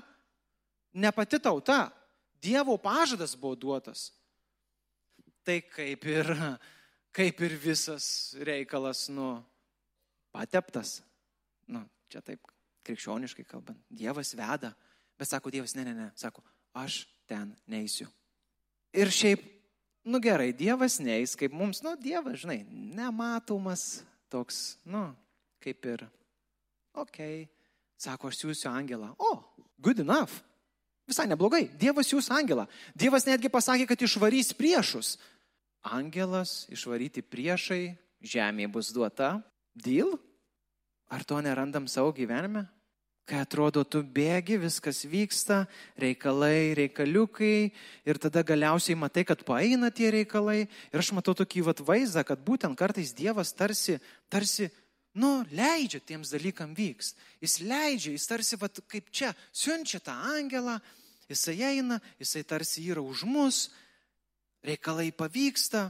ne 0.94 1.12
pati 1.16 1.40
tauta, 1.40 1.88
Dievo 2.42 2.74
pažadas 2.82 3.36
buvo 3.38 3.54
duotas. 3.54 4.08
Tai 5.46 5.60
kaip 5.62 6.06
ir, 6.10 6.32
kaip 7.14 7.42
ir 7.46 7.54
visas 7.62 8.34
reikalas, 8.42 9.04
nu, 9.14 9.36
pateptas. 10.34 11.04
Nu, 11.70 11.84
čia 12.10 12.24
taip 12.26 12.50
krikščioniškai 12.88 13.46
kalbant. 13.46 13.78
Dievas 13.94 14.34
veda, 14.38 14.74
bet 15.18 15.30
sako 15.30 15.54
Dievas, 15.54 15.76
ne, 15.78 15.86
ne, 15.86 15.94
ne, 15.98 16.10
sako, 16.18 16.42
aš 16.78 17.06
ten 17.30 17.52
neįsiu. 17.72 18.08
Ir 18.96 19.12
šiaip, 19.14 19.44
nu 20.08 20.20
gerai, 20.24 20.52
Dievas 20.56 21.00
neįs, 21.04 21.38
kaip 21.40 21.56
mums, 21.56 21.82
nu 21.86 21.96
Dievas, 22.00 22.42
žinai, 22.44 22.62
nematomas 22.68 24.02
toks, 24.32 24.78
nu, 24.88 25.10
kaip 25.64 25.86
ir, 25.88 26.06
okei, 26.96 27.44
okay. 27.46 27.68
sako, 28.00 28.32
aš 28.32 28.42
siūsiu 28.42 28.72
angelą. 28.72 29.14
O, 29.20 29.38
good 29.80 30.04
enough. 30.04 30.42
Visai 31.10 31.28
neblogai. 31.28 31.66
Dievas 31.80 32.12
jūs 32.12 32.30
angelą. 32.32 32.68
Dievas 32.96 33.26
netgi 33.28 33.52
pasakė, 33.52 33.88
kad 33.90 34.04
išvarys 34.06 34.54
priešus. 34.56 35.16
Angelas 35.82 36.68
išvaryti 36.72 37.24
priešai, 37.26 37.96
žemė 38.22 38.70
bus 38.72 38.94
duota. 38.96 39.40
Deal? 39.76 40.14
Ar 41.12 41.26
to 41.28 41.42
nerandam 41.44 41.90
savo 41.92 42.14
gyvenime? 42.16 42.68
Kai 43.30 43.42
atrodo, 43.46 43.84
tu 43.88 44.02
bėgi, 44.04 44.58
viskas 44.60 45.04
vyksta, 45.08 45.64
reikalai, 46.00 46.74
reikaliukai 46.78 47.72
ir 48.08 48.20
tada 48.22 48.44
galiausiai 48.44 48.98
matai, 49.00 49.24
kad 49.28 49.44
paeina 49.48 49.92
tie 49.94 50.10
reikalai. 50.12 50.66
Ir 50.92 51.04
aš 51.04 51.14
matau 51.16 51.36
tokį 51.38 51.64
vat 51.70 51.84
vaizdą, 51.86 52.26
kad 52.28 52.42
būtent 52.44 52.78
kartais 52.80 53.14
Dievas 53.16 53.54
tarsi, 53.56 54.00
tarsi, 54.32 54.68
nu, 55.14 55.46
leidžia 55.54 56.02
tiems 56.04 56.34
dalykam 56.34 56.76
vyks. 56.76 57.14
Jis 57.44 57.62
leidžia, 57.64 58.16
jis 58.18 58.28
tarsi, 58.28 58.60
vat, 58.60 58.82
kaip 58.92 59.14
čia, 59.14 59.32
siunčia 59.54 60.02
tą 60.04 60.18
angelą, 60.34 60.80
jisai 61.32 61.60
eina, 61.72 62.02
jisai 62.20 62.44
tarsi 62.44 62.84
yra 62.92 63.04
už 63.06 63.24
mus, 63.30 63.64
reikalai 64.66 65.12
pavyksta, 65.16 65.90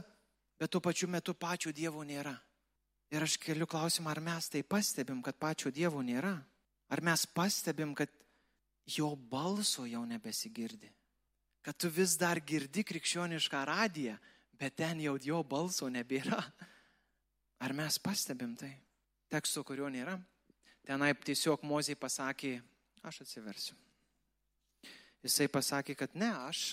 bet 0.60 0.70
tuo 0.70 0.80
pačiu 0.84 1.08
metu 1.10 1.34
pačio 1.34 1.72
Dievo 1.74 2.04
nėra. 2.06 2.36
Ir 3.12 3.26
aš 3.26 3.34
keliu 3.36 3.66
klausimą, 3.68 4.14
ar 4.14 4.22
mes 4.24 4.46
tai 4.48 4.62
pastebim, 4.62 5.20
kad 5.24 5.36
pačio 5.36 5.72
Dievo 5.74 6.00
nėra. 6.00 6.38
Ar 6.92 7.00
mes 7.00 7.24
pastebim, 7.26 7.94
kad 7.96 8.10
jo 8.84 9.14
balso 9.16 9.86
jau 9.88 10.02
nebesigirdi? 10.04 10.90
Kad 11.62 11.78
tu 11.78 11.88
vis 11.88 12.18
dar 12.20 12.40
girdi 12.44 12.82
krikščionišką 12.84 13.62
radiją, 13.64 14.16
bet 14.58 14.76
ten 14.76 15.00
jau 15.00 15.16
jo 15.22 15.40
balso 15.46 15.88
nebėra. 15.88 16.40
Ar 17.62 17.72
mes 17.78 17.96
pastebim 18.02 18.56
tai? 18.58 18.74
Teksto, 19.30 19.62
kurio 19.64 19.88
nėra. 19.88 20.18
Tenai 20.82 21.12
tiesiog 21.14 21.62
Mozijai 21.64 21.96
pasakė, 21.96 22.56
aš 23.06 23.22
atsiversiu. 23.22 23.76
Jisai 25.22 25.46
pasakė, 25.46 25.94
kad 25.94 26.16
ne, 26.18 26.32
aš, 26.50 26.72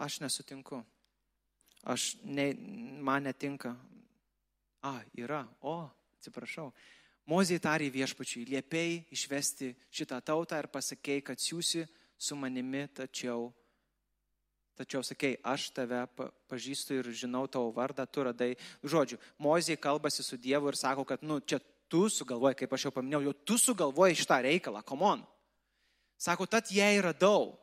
aš 0.00 0.18
nesutinku. 0.24 0.80
Aš, 1.84 2.14
ne, 2.24 2.54
man 3.04 3.28
netinka. 3.28 3.74
A, 4.88 4.94
yra, 5.20 5.44
o, 5.60 5.84
atsiprašau. 6.16 6.70
Mozė 7.28 7.60
tarė 7.62 7.90
viešpačiui, 7.92 8.46
liepiai 8.48 9.00
išvesti 9.12 9.74
šitą 9.92 10.20
tautą 10.24 10.58
ir 10.58 10.68
pasakėjai, 10.72 11.24
kad 11.24 11.40
siūsi 11.40 11.84
su 12.20 12.36
manimi, 12.36 12.86
tačiau, 12.96 13.50
tačiau 14.78 15.04
sakėjai, 15.04 15.38
aš 15.44 15.68
tave 15.76 16.00
pažįstu 16.50 17.00
ir 17.00 17.10
žinau 17.12 17.46
tavo 17.48 17.70
vardą, 17.76 18.06
tu 18.06 18.24
radai. 18.26 18.54
Žodžiu, 18.82 19.20
Mozė 19.38 19.76
kalbasi 19.76 20.24
su 20.26 20.40
Dievu 20.40 20.72
ir 20.72 20.80
sako, 20.80 21.04
kad, 21.04 21.22
nu, 21.22 21.40
čia 21.40 21.60
tu 21.90 22.08
sugalvoji, 22.08 22.62
kaip 22.62 22.74
aš 22.74 22.88
jau 22.88 22.94
paminėjau, 22.94 23.26
jau 23.28 23.36
tu 23.44 23.58
sugalvoji 23.58 24.18
šitą 24.22 24.40
reikalą, 24.46 24.82
komon. 24.86 25.24
Sako, 26.20 26.46
tad 26.46 26.68
jei 26.70 27.00
radau 27.00 27.56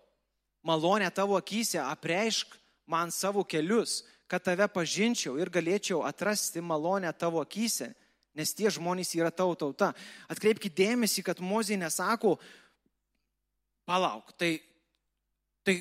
malonę 0.66 1.10
tavo 1.14 1.38
akise, 1.38 1.80
apreišk 1.80 2.58
man 2.90 3.12
savo 3.12 3.44
kelius, 3.44 4.02
kad 4.28 4.44
tave 4.44 4.68
pažinčiau 4.68 5.38
ir 5.40 5.52
galėčiau 5.52 6.02
atrasti 6.04 6.64
malonę 6.64 7.12
tavo 7.16 7.40
akise 7.44 7.94
nes 8.38 8.54
tie 8.54 8.70
žmonės 8.74 9.16
yra 9.18 9.32
tavo 9.34 9.58
tauta. 9.58 9.92
Atkreipkite 10.30 10.84
dėmesį, 10.84 11.26
kad 11.26 11.42
Mozė 11.42 11.80
nesako, 11.82 12.38
palauk, 13.88 14.30
tai, 14.38 14.58
tai 15.66 15.80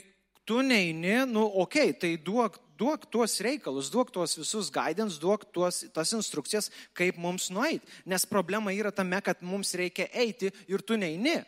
tu 0.49 0.63
neini, 0.65 1.27
nu, 1.29 1.45
okei, 1.45 1.91
okay, 1.91 1.99
tai 2.01 2.13
duok, 2.17 2.57
duok 2.79 3.05
tuos 3.13 3.35
reikalus, 3.45 3.91
duok 3.93 4.13
tuos 4.15 4.37
visus 4.39 4.71
guidance, 4.73 5.19
duok 5.21 5.45
tuos, 5.53 5.83
tas 5.93 6.13
instrukcijas, 6.17 6.71
kaip 6.97 7.19
mums 7.21 7.51
nueiti. 7.53 7.85
Nes 8.09 8.25
problema 8.29 8.73
yra 8.73 8.93
tame, 8.95 9.21
kad 9.25 9.43
mums 9.45 9.75
reikia 9.77 10.09
eiti 10.15 10.53
ir 10.71 10.85
tu 10.87 10.97
neini. 11.01 11.41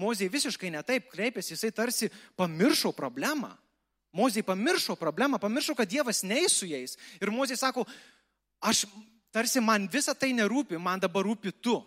Mozė 0.00 0.26
visiškai 0.26 0.72
netaip 0.74 1.06
kreipėsi, 1.12 1.54
jisai 1.54 1.70
tarsi 1.70 2.10
pamiršo 2.38 2.90
problemą. 2.96 3.52
Mozė 4.14 4.42
pamiršo 4.46 4.96
problemą, 4.98 5.38
pamiršo, 5.42 5.74
kad 5.78 5.90
Dievas 5.90 6.24
neįs 6.26 6.58
su 6.58 6.66
jais. 6.70 6.98
Ir 7.22 7.30
Mozė 7.34 7.56
sako, 7.58 7.86
aš 8.62 8.84
tarsi 9.34 9.60
man 9.60 9.88
visa 9.90 10.14
tai 10.14 10.30
nerūpi, 10.36 10.78
man 10.78 11.02
dabar 11.02 11.26
rūpi 11.26 11.50
tu. 11.58 11.80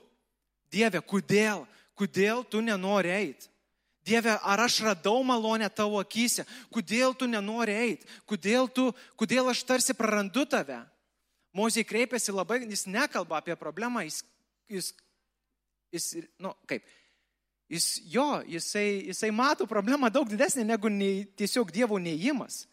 Dieve, 0.72 1.00
kodėl? 1.00 1.64
Kodėl 1.98 2.44
tu 2.46 2.60
nenori 2.62 3.14
eiti? 3.14 3.48
Dieve, 4.08 4.36
ar 4.44 4.62
aš 4.64 4.82
radau 4.86 5.24
malonę 5.28 5.68
tavo 5.72 6.00
akise? 6.00 6.46
Kodėl 6.72 7.16
tu 7.18 7.28
nenori 7.28 7.74
eiti? 7.76 8.08
Kodėl, 8.28 8.70
tu, 8.72 8.92
kodėl 9.20 9.50
aš 9.52 9.64
tarsi 9.68 9.96
prarandu 9.96 10.46
tave? 10.48 10.80
Mozė 11.56 11.84
kreipiasi 11.88 12.36
labai, 12.36 12.62
jis 12.68 12.86
nekalba 12.88 13.40
apie 13.40 13.56
problemą, 13.60 14.04
jis, 14.06 14.22
jis, 14.70 14.92
jis 15.96 16.08
nu, 16.44 16.54
kaip, 16.70 16.86
jis 17.72 17.88
jo, 18.12 18.28
jisai, 18.48 18.88
jisai 19.10 19.32
mato 19.36 19.68
problemą 19.68 20.12
daug 20.14 20.30
didesnį 20.30 20.68
negu 20.68 20.92
nei, 20.94 21.26
tiesiog 21.40 21.72
Dievo 21.74 22.00
neįimas 22.00 22.66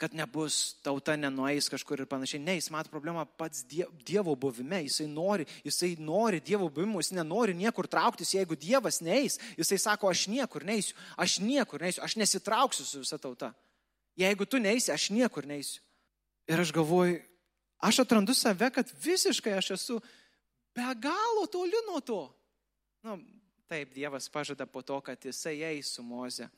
kad 0.00 0.14
nebus 0.16 0.80
tauta 0.80 1.12
nenueis 1.16 1.66
kažkur 1.68 2.00
ir 2.00 2.08
panašiai. 2.08 2.40
Ne, 2.40 2.54
jis 2.56 2.70
mato 2.72 2.88
problemą 2.88 3.26
pats 3.36 3.66
Dievo 3.68 4.32
buvime, 4.32 4.78
jisai 4.86 5.04
nori, 5.12 5.44
jisai 5.64 5.90
nori 6.00 6.40
Dievo 6.40 6.70
buvimo, 6.72 7.02
jis 7.02 7.12
nenori 7.18 7.52
niekur 7.58 7.84
trauktis, 7.90 8.32
jeigu 8.32 8.56
Dievas 8.56 9.02
neis, 9.04 9.36
jisai 9.60 9.76
sako, 9.78 10.08
aš 10.08 10.24
niekur 10.32 10.64
neisiu, 10.64 10.96
aš 11.20 11.36
niekur 11.44 11.84
neisiu, 11.84 12.00
aš 12.06 12.16
nesitrauksiu 12.16 12.86
su 12.88 13.02
visa 13.02 13.18
tauta. 13.20 13.52
Jeigu 14.16 14.46
tu 14.48 14.56
neisi, 14.56 14.88
aš 14.92 15.10
niekur 15.12 15.44
neisiu. 15.46 15.84
Ir 16.48 16.64
aš 16.64 16.72
galvoju, 16.72 17.20
aš 17.84 18.00
atrandu 18.00 18.34
save, 18.34 18.70
kad 18.72 18.88
visiškai 19.04 19.52
aš 19.58 19.74
esu 19.76 19.98
be 20.74 20.94
galo 20.96 21.44
toli 21.52 21.84
nuo 21.90 22.00
to. 22.00 22.22
Nu, 23.04 23.18
taip, 23.68 23.92
Dievas 23.92 24.32
pažada 24.32 24.64
po 24.64 24.80
to, 24.80 24.96
kad 25.04 25.20
jisai 25.28 25.58
eis 25.74 25.92
su 25.92 26.02
Moze 26.02 26.48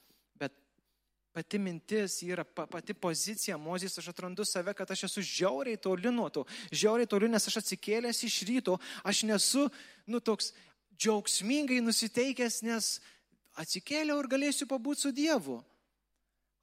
pati 1.32 1.58
mintis, 1.58 2.18
yra 2.26 2.44
pati 2.44 2.94
pozicija 2.94 3.56
Mozės, 3.60 3.96
aš 3.98 4.10
atrandu 4.12 4.44
save, 4.44 4.74
kad 4.76 4.90
aš 4.92 5.06
esu 5.08 5.24
žiauriai 5.24 5.80
toli 5.80 6.12
nuo 6.12 6.28
to, 6.32 6.44
žiauriai 6.70 7.08
toli, 7.08 7.30
nes 7.32 7.48
aš 7.48 7.62
atsikėlęs 7.62 8.22
iš 8.28 8.42
ryto, 8.48 8.76
aš 9.08 9.24
nesu, 9.28 9.66
nu, 10.06 10.20
toks 10.20 10.52
džiaugsmingai 11.00 11.80
nusiteikęs, 11.84 12.60
nes 12.68 12.94
atsikėliau 13.58 14.20
ir 14.20 14.28
galėsiu 14.32 14.68
pabūti 14.68 15.06
su 15.06 15.12
Dievu. 15.16 15.62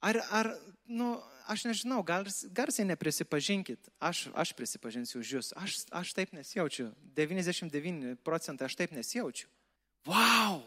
Ar, 0.06 0.20
ar, 0.32 0.52
nu, 0.88 1.16
aš 1.50 1.66
nežinau, 1.66 2.00
gal 2.06 2.24
garsiai 2.56 2.86
neprisipažinkit, 2.88 3.90
aš, 3.98 4.28
aš 4.38 4.54
prisipažinsiu 4.56 5.20
už 5.20 5.34
jūs, 5.34 5.50
aš, 5.58 5.82
aš 5.90 6.14
taip 6.16 6.32
nesijaučiu, 6.36 6.92
99 7.18 8.22
procentai 8.24 8.70
aš 8.70 8.78
taip 8.78 8.94
nesijaučiu. 8.96 9.50
Wow, 10.08 10.62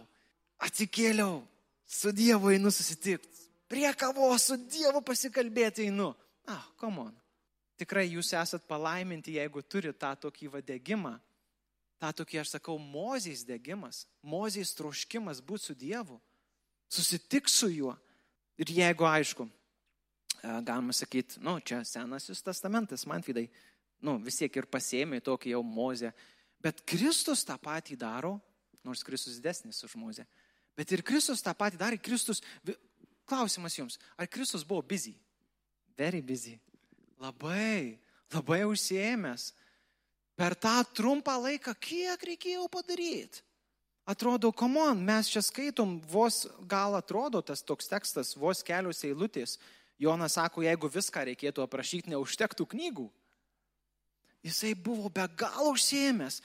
atsikėliau, 0.61 1.41
su 1.89 2.11
Dievu 2.13 2.51
einu 2.53 2.69
susitikti 2.71 3.42
prie 3.67 3.89
kavos 3.97 4.49
su 4.49 4.57
Dievu 4.57 5.01
pasikalbėti 5.05 5.87
einu. 5.87 6.13
Ah, 6.49 6.65
komon. 6.79 7.13
Tikrai 7.79 8.05
jūs 8.11 8.33
esat 8.37 8.67
palaiminti, 8.69 9.37
jeigu 9.39 9.63
turite 9.65 9.97
tą 9.99 10.13
tokį 10.27 10.51
vadegimą, 10.53 11.15
tą 12.01 12.11
tokį, 12.19 12.41
aš 12.43 12.57
sakau, 12.57 12.77
mozės 12.77 13.45
degimas, 13.47 14.03
mozės 14.21 14.75
troškimas 14.77 15.41
būti 15.41 15.69
su 15.69 15.75
Dievu, 15.79 16.19
susitik 16.91 17.49
su 17.49 17.71
juo. 17.73 17.95
Ir 18.61 18.69
jeigu, 18.69 19.07
aišku, 19.09 19.47
e, 19.47 20.53
galima 20.67 20.93
sakyti, 20.93 21.41
nu, 21.41 21.57
čia 21.65 21.81
senasis 21.87 22.43
testamentas, 22.45 23.07
man 23.09 23.25
vidai, 23.25 23.47
nu, 24.05 24.19
vis 24.21 24.37
tiek 24.37 24.61
ir 24.61 24.69
pasėmė 24.69 25.23
tokį 25.25 25.55
jau 25.55 25.63
mozę, 25.65 26.13
bet 26.61 26.83
Kristus 26.85 27.41
tą 27.47 27.57
patį 27.57 27.97
daro, 27.97 28.35
nors 28.85 29.01
Kristus 29.03 29.39
didesnis 29.39 29.81
už 29.87 29.95
mozę. 29.97 30.27
Bet 30.77 30.91
ir 30.91 31.03
Kristus 31.05 31.41
tą 31.45 31.53
patį 31.57 31.79
darė. 31.79 31.99
Kristus, 32.01 32.41
klausimas 33.29 33.77
jums, 33.77 33.99
ar 34.17 34.27
Kristus 34.27 34.65
buvo 34.67 34.81
busy? 34.81 35.15
Very 35.97 36.21
busy. 36.21 36.57
Labai, 37.21 37.99
labai 38.33 38.63
užsiemęs. 38.67 39.51
Per 40.35 40.55
tą 40.57 40.79
trumpą 40.97 41.35
laiką, 41.37 41.75
kiek 41.77 42.23
reikėjo 42.25 42.65
padaryti? 42.73 43.43
Atrodo, 44.03 44.49
komon, 44.51 44.99
mes 44.99 45.29
čia 45.31 45.39
skaitom, 45.39 45.95
vos 46.11 46.43
gal 46.67 46.97
atrodo 46.97 47.39
tas 47.39 47.61
toks 47.63 47.87
tekstas, 47.87 48.33
vos 48.35 48.59
kelios 48.65 48.99
eilutės. 49.07 49.55
Jonas 50.01 50.35
sako, 50.35 50.65
jeigu 50.65 50.89
viską 50.91 51.23
reikėtų 51.29 51.63
aprašyti, 51.63 52.11
neužtektų 52.11 52.65
knygų. 52.73 53.05
Jisai 54.43 54.73
buvo 54.75 55.07
be 55.07 55.23
galo 55.39 55.71
užsiemęs. 55.71 56.41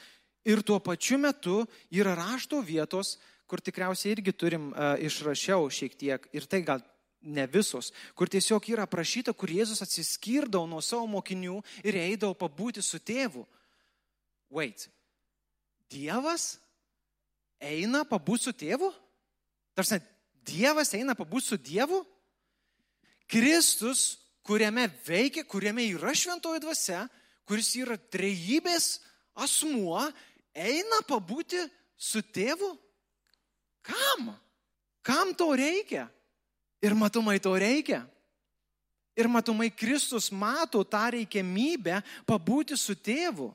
Ir 0.47 0.63
tuo 0.63 0.79
pačiu 0.79 1.19
metu 1.19 1.65
yra 1.91 2.15
rašto 2.15 2.61
vietos, 2.63 3.17
kur 3.49 3.63
tikriausiai 3.65 4.13
irgi 4.15 4.35
turim 4.37 4.71
uh, 4.71 4.95
išrašiau 5.01 5.71
šiek 5.73 5.97
tiek, 5.99 6.29
ir 6.37 6.47
tai 6.47 6.61
gal 6.67 6.85
ne 7.21 7.47
visos, 7.51 7.91
kur 8.15 8.31
tiesiog 8.31 8.69
yra 8.71 8.85
aprašyta, 8.87 9.33
kur 9.35 9.51
Jėzus 9.51 9.83
atsiskirdavo 9.83 10.69
nuo 10.71 10.83
savo 10.85 11.09
mokinių 11.11 11.59
ir 11.87 11.99
eidavo 11.99 12.37
pabūti 12.39 12.85
su 12.85 13.01
tėvu. 13.01 13.45
Wait, 14.55 14.87
Dievas 15.91 16.59
eina 17.61 18.05
pabūti 18.09 18.49
su 18.49 18.55
tėvu? 18.57 18.93
Tarsi, 19.77 20.01
Dievas 20.47 20.93
eina 20.97 21.17
pabūti 21.19 21.51
su 21.51 21.59
Dievu? 21.61 22.05
Kristus, 23.29 24.19
kuriame 24.47 24.87
veikia, 25.05 25.45
kuriame 25.45 25.85
yra 25.91 26.15
šventoji 26.17 26.63
dvasia, 26.65 27.03
kuris 27.49 27.75
yra 27.77 27.99
trejybės 27.99 28.99
asmuo, 29.37 30.01
eina 30.57 31.03
pabūti 31.09 31.61
su 31.97 32.23
tėvu? 32.23 32.73
Kam? 33.89 34.31
Kam 35.03 35.33
to 35.35 35.49
reikia? 35.57 36.07
Ir 36.85 36.95
matomai 36.95 37.39
to 37.43 37.55
reikia. 37.59 38.05
Ir 39.19 39.27
matomai 39.27 39.71
Kristus 39.75 40.31
mato 40.31 40.85
tą 40.87 41.09
reikiamybę 41.17 42.03
pabūti 42.29 42.77
su 42.79 42.95
tėvu. 42.95 43.49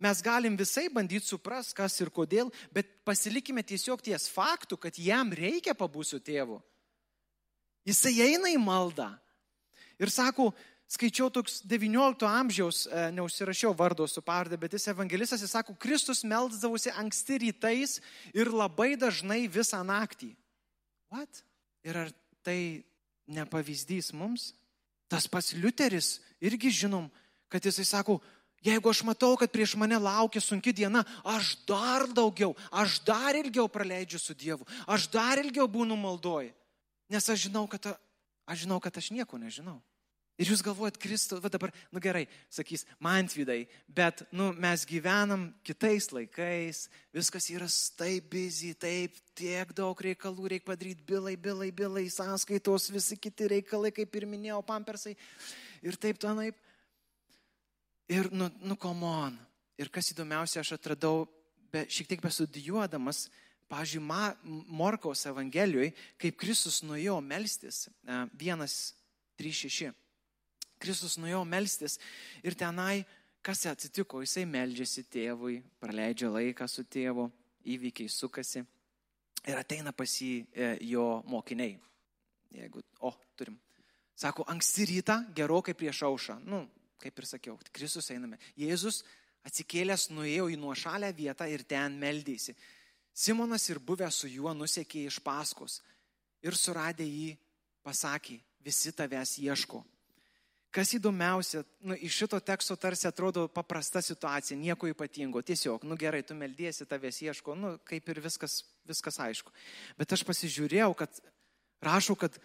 Mes 0.00 0.20
galim 0.24 0.56
visai 0.56 0.86
bandyti 0.92 1.28
supras, 1.28 1.72
kas 1.76 1.96
ir 2.00 2.10
kodėl, 2.12 2.50
bet 2.72 2.88
pasilikime 3.06 3.62
tiesiog 3.62 4.02
ties 4.04 4.26
faktu, 4.32 4.78
kad 4.80 4.96
jam 5.00 5.32
reikia 5.32 5.76
pabūti 5.76 6.14
su 6.14 6.20
tėvu. 6.24 6.58
Jisai 7.84 8.14
eina 8.24 8.48
į 8.52 8.58
maldą. 8.60 9.10
Ir 10.00 10.10
sako, 10.10 10.50
skaičiau 10.94 11.30
toks 11.32 11.60
19 11.66 12.26
amžiaus, 12.28 12.84
e, 12.86 13.10
neužsirašiau 13.16 13.74
vardo 13.76 14.06
su 14.08 14.22
pavardė, 14.22 14.58
bet 14.60 14.76
jis 14.76 14.88
evangelistas, 14.92 15.42
jis 15.42 15.52
sako, 15.54 15.74
Kristus 15.80 16.24
melzdavosi 16.24 16.92
anksti 16.94 17.40
rytais 17.46 17.98
ir 18.34 18.52
labai 18.54 18.94
dažnai 19.00 19.44
visą 19.50 19.82
naktį. 19.86 20.34
What? 21.10 21.42
Ir 21.84 21.98
ar 22.06 22.12
tai 22.44 22.84
nepavyzdys 23.26 24.12
mums? 24.16 24.52
Tas 25.10 25.26
pats 25.30 25.52
Liuteris 25.54 26.18
irgi 26.42 26.72
žinom, 26.72 27.10
kad 27.52 27.64
jisai 27.64 27.84
sako, 27.86 28.18
jeigu 28.64 28.90
aš 28.90 29.04
matau, 29.06 29.34
kad 29.38 29.52
prieš 29.52 29.76
mane 29.78 29.98
laukia 30.00 30.40
sunki 30.42 30.72
diena, 30.72 31.04
aš 31.24 31.54
dar 31.68 32.08
daugiau, 32.08 32.54
aš 32.72 33.00
dar 33.04 33.36
ilgiau 33.36 33.68
praleidžiu 33.68 34.18
su 34.18 34.34
Dievu, 34.34 34.66
aš 34.86 35.08
dar 35.12 35.38
ilgiau 35.42 35.68
būnu 35.68 35.96
maldoj. 36.00 36.50
Nes 37.12 37.28
aš 37.28 37.46
žinau, 37.48 37.66
kad, 37.68 37.92
aš 38.48 38.64
žinau, 38.64 38.80
kad 38.80 38.96
aš 38.96 39.12
nieko 39.12 39.38
nežinau. 39.38 39.82
Ir 40.34 40.48
jūs 40.50 40.64
galvojat, 40.66 40.96
Kristus, 40.98 41.38
va 41.38 41.46
dabar, 41.52 41.70
nu 41.94 42.00
gerai, 42.02 42.24
sakys, 42.50 42.82
man 42.98 43.28
tvydai, 43.30 43.68
bet, 43.86 44.24
nu, 44.34 44.48
mes 44.58 44.82
gyvenam 44.90 45.44
kitais 45.62 46.08
laikais, 46.10 46.88
viskas 47.14 47.46
yra 47.54 47.68
taip 47.94 48.26
busy, 48.32 48.72
taip, 48.74 49.14
tiek 49.38 49.70
daug 49.78 49.94
reikalų 49.94 50.50
reikia 50.56 50.66
padaryti, 50.72 51.06
bilai, 51.06 51.36
bilai, 51.38 51.70
bilai, 51.70 52.04
sąskaitos, 52.10 52.90
visi 52.90 53.14
kiti 53.14 53.52
reikalai, 53.54 53.94
kaip 53.94 54.18
ir 54.18 54.26
minėjau, 54.26 54.58
pampersai 54.66 55.14
ir 55.86 56.02
taip, 56.02 56.18
tanaip. 56.18 56.58
Ir, 58.10 58.26
nu, 58.34 58.50
nu, 58.58 58.74
komon. 58.74 59.38
Ir 59.78 59.86
kas 59.94 60.10
įdomiausia, 60.10 60.66
aš 60.66 60.74
atradau, 60.80 61.28
be, 61.70 61.86
šiek 61.86 62.10
tiek 62.10 62.22
bestudijuodamas, 62.22 63.28
pažiūrėjau, 63.70 64.34
Morkaus 64.66 65.22
Evangelijoje, 65.30 65.94
kaip 66.18 66.42
Kristus 66.42 66.82
nuėjo 66.82 67.22
melstis, 67.22 67.86
1.3.6. 68.04 69.94
Kristus 70.84 71.16
nuėjo 71.20 71.42
melstis 71.48 71.98
ir 72.44 72.56
tenai, 72.58 73.04
kas 73.44 73.64
atsitiko, 73.68 74.20
jisai 74.24 74.44
meldžiasi 74.48 75.06
tėvui, 75.12 75.58
praleidžia 75.80 76.30
laiką 76.32 76.68
su 76.68 76.84
tėvu, 76.84 77.28
įvykiai 77.74 78.12
sukasi 78.12 78.64
ir 79.48 79.60
ateina 79.60 79.92
pas 79.96 80.10
jį 80.20 80.44
e, 80.52 80.70
jo 80.92 81.22
mokiniai. 81.28 81.76
Jeigu, 82.54 82.82
o, 83.04 83.12
turim. 83.36 83.56
Sako, 84.16 84.44
anksti 84.48 84.86
rytą, 84.92 85.18
gerokai 85.34 85.74
prieš 85.74 86.04
aušą. 86.06 86.38
Nu, 86.46 86.62
kaip 87.02 87.18
ir 87.18 87.28
sakiau, 87.28 87.56
Kristus 87.74 88.12
einame. 88.14 88.38
Jėzus 88.60 89.02
atsikėlęs 89.44 90.08
nuėjo 90.14 90.48
į 90.52 90.58
nuošalę 90.60 91.10
vietą 91.16 91.48
ir 91.50 91.66
ten 91.68 91.98
meldėsi. 92.00 92.54
Simonas 93.14 93.66
ir 93.70 93.80
buvęs 93.82 94.22
su 94.22 94.30
juo 94.30 94.54
nusekė 94.56 95.04
iš 95.08 95.20
paskos 95.22 95.80
ir 96.44 96.56
suradę 96.58 97.06
jį 97.06 97.34
pasakė, 97.84 98.38
visi 98.64 98.92
tavęs 98.96 99.36
ieško. 99.42 99.82
Kas 100.74 100.90
įdomiausia, 100.96 101.62
nu, 101.86 101.94
iš 101.94 102.16
šito 102.24 102.40
teksto 102.42 102.74
tarsi 102.74 103.06
atrodo 103.06 103.44
paprasta 103.46 104.00
situacija, 104.02 104.58
nieko 104.58 104.88
ypatingo. 104.90 105.38
Tiesiog, 105.46 105.84
nu 105.86 105.94
gerai, 105.94 106.24
tu 106.26 106.34
meldiesi, 106.34 106.86
tavęs 106.90 107.20
ieško, 107.22 107.54
nu 107.54 107.76
kaip 107.86 108.10
ir 108.10 108.18
viskas, 108.24 108.64
viskas 108.88 109.20
aišku. 109.22 109.54
Bet 110.00 110.16
aš 110.16 110.24
pasižiūrėjau, 110.26 110.90
kad 110.98 111.20
rašau, 111.84 112.18
kad 112.18 112.40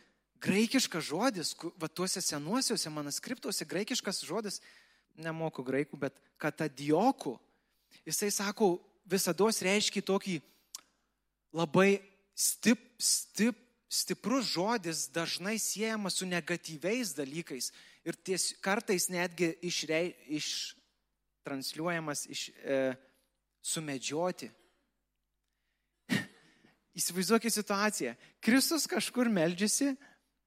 graikiškas 0.45 1.09
žodis, 1.09 1.55
va 1.81 1.89
tuose 1.89 2.21
senuosiuose 2.21 2.93
manuskriptuose, 2.93 3.65
graikiškas 3.65 4.21
žodis, 4.29 4.61
nemoku 5.17 5.65
graikų, 5.65 5.97
bet 5.97 6.21
katadioku, 6.37 7.39
jisai 8.05 8.29
sako, 8.29 8.75
visada 9.09 9.49
reiškia 9.49 10.05
tokį 10.05 10.37
labai 11.57 11.97
stip, 12.37 12.77
stip, 13.01 13.57
stiprus 13.89 14.53
žodis, 14.53 15.07
dažnai 15.09 15.57
siejamas 15.57 16.21
su 16.21 16.29
negatyviais 16.29 17.17
dalykais 17.17 17.73
ir 18.07 18.17
ties, 18.23 18.53
kartais 18.63 19.09
netgi 19.11 19.51
išrei, 19.65 20.13
ištransliuojamas 20.39 22.25
iš 22.31 22.47
e, 22.63 22.79
sumedžioti. 23.65 24.49
Įsivaizduokit 26.99 27.53
situaciją. 27.53 28.15
Kristus 28.43 28.87
kažkur 28.89 29.29
meldžiasi, 29.31 29.93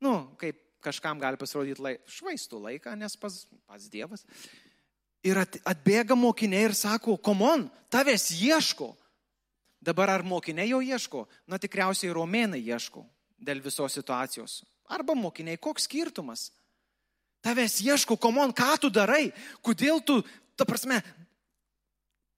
nu, 0.02 0.14
kaip 0.40 0.58
kažkam 0.82 1.20
gali 1.22 1.38
pasirodyti, 1.38 1.82
laik, 1.82 2.02
švaistų 2.10 2.60
laiką, 2.66 2.96
nes 2.98 3.14
pas, 3.20 3.44
pas 3.68 3.86
Dievas. 3.90 4.26
Ir 5.22 5.38
atbėga 5.38 6.16
mokiniai 6.18 6.66
ir 6.66 6.74
sako, 6.74 7.14
komon, 7.22 7.68
tavęs 7.94 8.32
ieško. 8.34 8.90
Dabar 9.82 10.10
ar 10.16 10.24
mokiniai 10.26 10.72
jau 10.72 10.80
ieško? 10.82 11.26
Na 11.50 11.58
tikriausiai 11.62 12.10
romėnai 12.14 12.60
ieško 12.62 13.04
dėl 13.42 13.62
visos 13.62 13.94
situacijos. 13.98 14.60
Arba 14.90 15.14
mokiniai, 15.18 15.58
koks 15.62 15.86
skirtumas? 15.88 16.50
Tavęs 17.42 17.80
ieško, 17.82 18.16
komon, 18.16 18.52
ką 18.54 18.76
tu 18.84 18.90
darai, 18.92 19.32
kodėl 19.66 19.98
tu, 20.06 20.20
ta 20.54 20.66
prasme, 20.68 21.00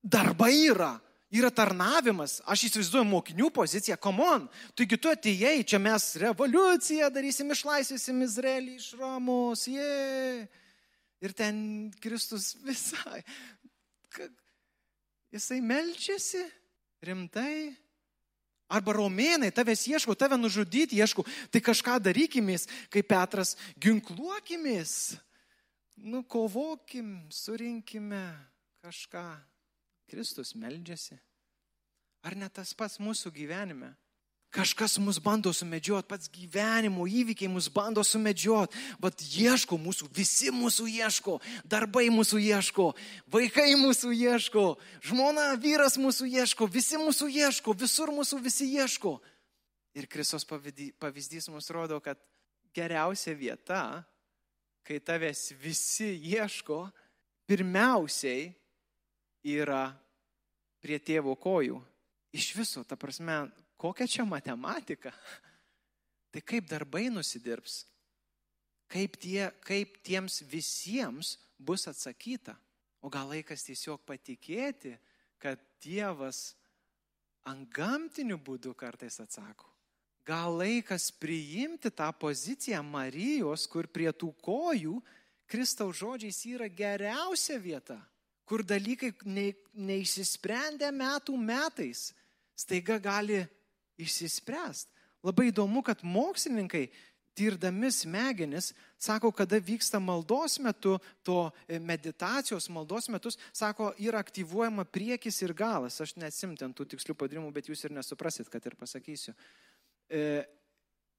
darbai 0.01 0.55
yra, 0.71 0.95
yra 1.35 1.51
tarnavimas. 1.53 2.38
Aš 2.49 2.69
įsivaizduoju 2.71 3.05
mokinių 3.11 3.51
poziciją, 3.53 3.99
komon, 4.01 4.47
taigi 4.77 4.97
tu 4.97 5.12
atėjai, 5.12 5.59
čia 5.69 5.81
mes 5.83 6.09
revoliuciją 6.23 7.11
darysim, 7.12 7.53
išlaisvysim 7.53 8.25
Izraelį 8.25 8.79
iš 8.81 8.90
Romos, 9.01 9.67
jie. 9.69 10.49
Ir 11.25 11.33
ten 11.37 11.57
Kristus 12.01 12.55
visai. 12.64 13.23
Jisai 15.35 15.59
melčiasi 15.64 16.45
rimtai, 17.05 17.75
Arba 18.68 18.94
romėnai 18.96 19.53
tavęs 19.53 19.85
ieško, 19.90 20.16
tave 20.16 20.38
nužudyti 20.40 20.96
ieško, 20.96 21.27
tai 21.53 21.61
kažką 21.61 21.98
darykimės, 22.00 22.64
kaip 22.92 23.11
Petras, 23.11 23.55
ginkluokimės, 23.77 25.16
nu 26.00 26.24
kovokim, 26.24 27.27
surinkime 27.31 28.24
kažką. 28.85 29.27
Kristus 30.09 30.53
meldžiasi. 30.55 31.16
Ar 32.24 32.37
ne 32.37 32.48
tas 32.53 32.72
pats 32.77 33.00
mūsų 33.00 33.33
gyvenime? 33.35 33.94
Kažkas 34.55 35.01
mus 35.03 35.19
bando 35.19 35.51
sumedžiot, 35.51 36.07
pats 36.07 36.29
gyvenimo 36.31 37.09
įvykiai 37.11 37.51
mus 37.51 37.67
bando 37.75 38.05
sumedžiot, 38.07 38.71
bet 39.03 39.23
ieško 39.27 39.75
mūsų, 39.83 40.07
visi 40.14 40.53
mūsų 40.55 40.87
ieško, 40.93 41.40
darbai 41.67 42.07
mūsų 42.14 42.38
ieško, 42.38 42.87
vaikai 43.35 43.73
mūsų 43.81 44.12
ieško, 44.14 44.64
žmona, 45.09 45.49
vyras 45.59 45.99
mūsų 45.99 46.29
ieško, 46.38 46.69
visi 46.71 47.01
mūsų 47.03 47.31
ieško, 47.35 47.75
visur 47.81 48.14
mūsų 48.14 48.38
visi 48.45 48.69
ieško. 48.79 49.17
Ir 49.99 50.07
Kristos 50.11 50.47
pavyzdys 50.47 51.51
mums 51.51 51.71
rodo, 51.75 51.99
kad 51.99 52.21
geriausia 52.75 53.35
vieta, 53.35 54.05
kai 54.87 55.01
tavęs 55.03 55.49
visi 55.59 56.12
ieško, 56.31 56.85
pirmiausiai 57.51 58.53
yra 59.51 59.88
prie 60.79 61.03
tėvo 61.03 61.35
kojų 61.35 61.83
iš 62.35 62.51
viso, 62.59 62.83
ta 62.85 62.99
prasme, 62.99 63.47
kokia 63.85 64.09
čia 64.09 64.25
matematika? 64.25 65.12
Tai 66.33 66.40
kaip 66.40 66.66
darbai 66.70 67.11
nusidirbs? 67.12 67.85
Kaip, 68.88 69.18
tie, 69.20 69.51
kaip 69.64 69.99
tiems 70.07 70.40
visiems 70.49 71.37
bus 71.59 71.85
atsakyta? 71.90 72.57
O 73.05 73.11
gal 73.12 73.29
laikas 73.29 73.66
tiesiog 73.66 74.01
patikėti, 74.09 74.94
kad 75.37 75.61
Dievas 75.85 76.55
ant 77.44 77.68
gamtinių 77.77 78.38
būdų 78.40 78.73
kartais 78.81 79.20
atsako? 79.20 79.68
Gal 80.25 80.57
laikas 80.57 81.11
priimti 81.20 81.90
tą 81.92 82.09
poziciją 82.16 82.81
Marijos, 82.87 83.66
kur 83.68 83.85
prie 83.92 84.09
tų 84.09 84.31
kojų 84.40 84.97
Kristaus 85.44 85.99
žodžiais 86.01 86.38
yra 86.49 86.70
geriausia 86.73 87.59
vieta, 87.61 87.99
kur 88.49 88.64
dalykai 88.64 89.12
ne, 89.29 89.51
neišsisprendė 89.77 90.88
metų 90.97 91.37
metais, 91.37 92.14
staiga 92.57 92.97
gali 92.97 93.42
išsispręsti. 94.00 94.92
Labai 95.24 95.48
įdomu, 95.48 95.80
kad 95.85 96.02
mokslininkai, 96.04 96.88
tirdami 97.35 97.90
smegenis, 97.90 98.72
sako, 98.98 99.33
kada 99.35 99.59
vyksta 99.59 99.98
maldos 99.98 100.59
metu, 100.62 100.98
to 101.26 101.50
e, 101.66 101.78
meditacijos 101.83 102.68
maldos 102.70 103.09
metus, 103.11 103.38
sako, 103.52 103.90
yra 103.98 104.20
aktyvuojama 104.22 104.85
priekis 104.85 105.40
ir 105.42 105.54
galas. 105.57 105.98
Aš 106.00 106.14
nesimtent 106.20 106.76
tų 106.78 106.87
tikslių 106.94 107.16
padarimų, 107.18 107.50
bet 107.54 107.70
jūs 107.70 107.85
ir 107.85 107.96
nesuprasit, 107.96 108.50
kad 108.52 108.66
ir 108.66 108.76
pasakysiu. 108.78 109.35
E, 110.09 110.44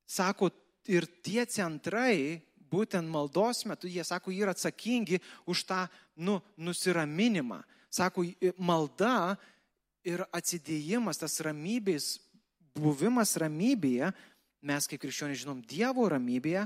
sako, 0.08 0.54
ir 0.88 1.08
tie 1.26 1.44
centrai, 1.52 2.40
būtent 2.72 3.10
maldos 3.12 3.66
metu, 3.68 3.90
jie 3.92 4.04
sako, 4.08 4.32
yra 4.34 4.56
atsakingi 4.56 5.20
už 5.50 5.66
tą 5.68 5.86
nu, 6.16 6.40
nusiraminimą. 6.58 7.60
Sako, 7.92 8.26
malda 8.58 9.36
ir 10.06 10.24
atsidėjimas, 10.36 11.20
tas 11.20 11.40
ramybės 11.44 12.16
buvimas 12.76 13.36
ramybėje, 13.40 14.12
mes 14.66 14.88
kaip 14.90 15.02
krikščionys 15.02 15.44
žinom 15.44 15.62
Dievo 15.66 16.08
ramybėje, 16.12 16.66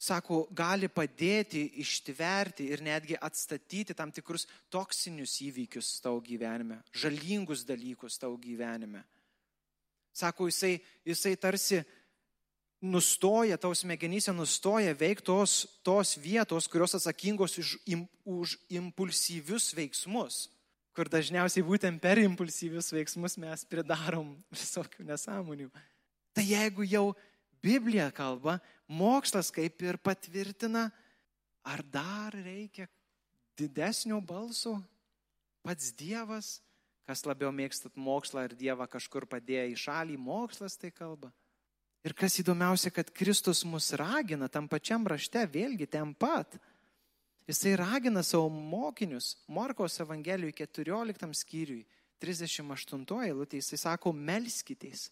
sako, 0.00 0.44
gali 0.56 0.88
padėti 0.88 1.66
ištverti 1.82 2.70
ir 2.72 2.82
netgi 2.84 3.18
atstatyti 3.20 3.96
tam 3.96 4.12
tikrus 4.14 4.46
toksinius 4.72 5.36
įvykius 5.44 5.98
tavo 6.04 6.22
gyvenime, 6.24 6.80
žalingus 6.96 7.66
dalykus 7.68 8.18
tavo 8.20 8.38
gyvenime. 8.40 9.02
Sako, 10.16 10.48
jisai, 10.50 10.78
jisai 11.06 11.34
tarsi 11.38 11.82
nustoja, 12.80 13.58
tavo 13.60 13.76
smegenyse 13.76 14.32
nustoja 14.32 14.94
veikti 14.96 15.28
tos, 15.28 15.66
tos 15.84 16.16
vietos, 16.18 16.66
kurios 16.68 16.96
atsakingos 16.96 17.58
už, 17.60 17.76
im, 17.92 18.06
už 18.24 18.56
impulsyvius 18.72 19.70
veiksmus 19.76 20.48
kur 20.96 21.10
dažniausiai 21.10 21.64
būtent 21.66 22.00
per 22.02 22.20
impulsyvius 22.22 22.90
veiksmus 22.92 23.36
mes 23.40 23.64
pridarom 23.68 24.34
visokių 24.54 25.06
nesąmonių. 25.10 25.70
Tai 26.36 26.46
jeigu 26.46 26.86
jau 26.86 27.10
Biblija 27.60 28.08
kalba, 28.14 28.58
mokslas 28.88 29.50
kaip 29.52 29.82
ir 29.84 29.98
patvirtina, 30.00 30.88
ar 31.66 31.82
dar 31.84 32.32
reikia 32.32 32.88
didesnio 33.58 34.20
balso, 34.24 34.78
pats 35.60 35.90
Dievas, 35.92 36.60
kas 37.04 37.26
labiau 37.28 37.50
mėgstat 37.52 37.98
mokslą 38.00 38.46
ir 38.48 38.56
Dievą 38.56 38.86
kažkur 38.88 39.26
padėję 39.28 39.66
į 39.74 39.76
šalį, 39.82 40.16
mokslas 40.16 40.78
tai 40.80 40.92
kalba. 40.94 41.32
Ir 42.06 42.14
kas 42.16 42.38
įdomiausia, 42.40 42.88
kad 42.94 43.10
Kristus 43.12 43.60
mus 43.68 43.90
ragina 43.92 44.48
tam 44.48 44.70
pačiam 44.70 45.04
rašte, 45.04 45.42
vėlgi 45.52 45.84
ten 45.90 46.14
pat 46.16 46.56
Jisai 47.48 47.76
ragina 47.76 48.22
savo 48.22 48.48
mokinius, 48.50 49.34
Morkos 49.48 50.00
Evangelijų 50.02 50.52
14 50.60 51.30
skyriui, 51.34 51.84
38 52.20 53.06
eilutė, 53.24 53.60
jisai 53.62 53.78
sako, 53.80 54.12
melskitės, 54.12 55.08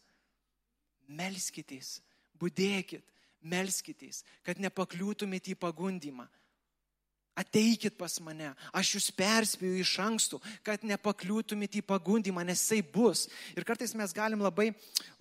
melskitės, 1.08 1.98
būdėkit, 2.38 3.04
melskitės, 3.48 4.24
kad 4.44 4.60
nepakliūtumėte 4.60 5.54
į 5.54 5.58
pagundimą. 5.58 6.28
Ateikit 7.38 7.94
pas 7.94 8.16
mane, 8.24 8.50
aš 8.74 8.96
jūs 8.96 9.04
perspėju 9.14 9.78
iš 9.84 9.92
anksto, 10.02 10.40
kad 10.66 10.82
nepakliūtumėte 10.82 11.78
į 11.78 11.86
pagundimą, 11.86 12.42
nes 12.42 12.58
jisai 12.64 12.80
bus. 12.82 13.28
Ir 13.54 13.66
kartais 13.68 13.94
mes 13.94 14.14
galim 14.16 14.42
labai, 14.42 14.72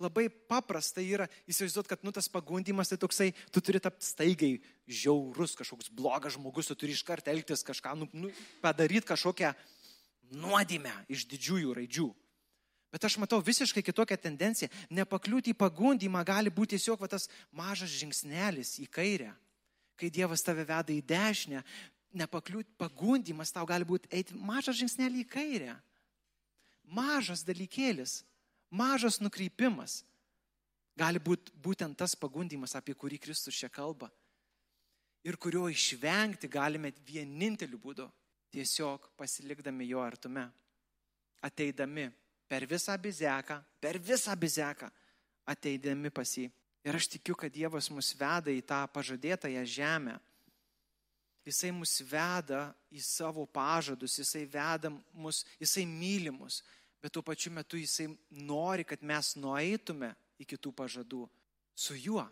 labai 0.02 0.26
paprastai 0.50 1.06
yra 1.06 1.28
įsivaizduoti, 1.46 1.92
kad 1.92 2.02
nu, 2.02 2.10
tas 2.14 2.26
pagundimas 2.32 2.90
tai 2.90 2.98
toksai, 2.98 3.30
tu 3.54 3.62
turi 3.62 3.78
tapti 3.82 4.08
staigiai 4.08 4.58
žiaurus, 4.90 5.54
kažkoks 5.60 5.92
blogas 5.94 6.34
žmogus, 6.34 6.66
tu 6.66 6.74
turi 6.80 6.96
iš 6.96 7.04
karto 7.06 7.30
elgtis 7.30 7.62
kažką, 7.66 7.94
nu, 8.00 8.08
nu, 8.10 8.32
padaryti 8.64 9.06
kažkokią 9.12 9.52
nuodėmę 10.34 10.94
iš 11.12 11.22
didžiųjų 11.30 11.76
raidžių. 11.78 12.08
Bet 12.90 13.04
aš 13.04 13.18
matau 13.20 13.38
visiškai 13.44 13.84
kitokią 13.84 14.16
tendenciją. 14.16 14.70
Nepakliūti 14.90 15.52
į 15.52 15.58
pagundimą 15.60 16.24
gali 16.26 16.50
būti 16.50 16.74
tiesiog 16.74 16.98
va, 17.02 17.10
tas 17.12 17.28
mažas 17.52 17.92
žingsnelis 17.92 18.78
į 18.82 18.88
kairę. 18.90 19.30
Kai 19.98 20.10
Dievas 20.14 20.44
tave 20.46 20.64
veda 20.64 20.94
į 20.94 21.02
dešinę, 21.04 21.60
nepakliūti 22.16 22.76
pagundimas 22.78 23.52
tau 23.52 23.66
gali 23.68 23.84
būti 23.84 24.08
eiti 24.14 24.36
mažą 24.36 24.72
žingsnelį 24.76 25.24
į 25.24 25.28
kairę. 25.28 25.74
Mažas 26.88 27.44
dalykėlis, 27.44 28.22
mažas 28.70 29.20
nukreipimas 29.20 30.02
gali 30.98 31.20
būti 31.22 31.52
būtent 31.62 31.98
tas 31.98 32.16
pagundimas, 32.18 32.74
apie 32.74 32.94
kurį 32.94 33.20
Kristus 33.22 33.58
čia 33.58 33.68
kalba. 33.68 34.10
Ir 35.26 35.36
kurio 35.36 35.68
išvengti 35.68 36.48
galime 36.48 36.92
vieninteliu 37.06 37.78
būdu- 37.78 38.10
tiesiog 38.54 39.10
pasilikdami 39.16 39.88
jo 39.88 40.00
artume. 40.00 40.50
Ateidami 41.42 42.12
per 42.48 42.66
visą 42.66 42.96
bizeką, 42.98 43.62
per 43.80 43.98
visą 43.98 44.34
bizeką, 44.34 44.90
ateidami 45.46 46.10
pas 46.10 46.28
jį. 46.28 46.50
Ir 46.84 46.94
aš 46.94 47.08
tikiu, 47.08 47.36
kad 47.36 47.52
Dievas 47.52 47.90
mus 47.90 48.14
veda 48.14 48.50
į 48.50 48.62
tą 48.62 48.86
pažadėtąją 48.88 49.64
žemę 49.66 50.20
Jisai 51.48 51.70
mus 51.72 51.94
veda 52.04 52.68
į 52.92 53.00
savo 53.00 53.46
pažadus, 53.48 54.18
jisai 54.20 54.44
veda 54.50 54.90
mus, 55.16 55.44
jisai 55.60 55.86
myli 55.88 56.32
mus, 56.34 56.60
bet 57.00 57.14
tuo 57.14 57.22
pačiu 57.24 57.52
metu 57.54 57.80
jisai 57.80 58.10
nori, 58.30 58.84
kad 58.84 59.00
mes 59.00 59.32
nueitume 59.40 60.12
iki 60.42 60.58
tų 60.60 60.74
pažadų 60.76 61.24
su 61.78 61.96
juo. 61.96 62.26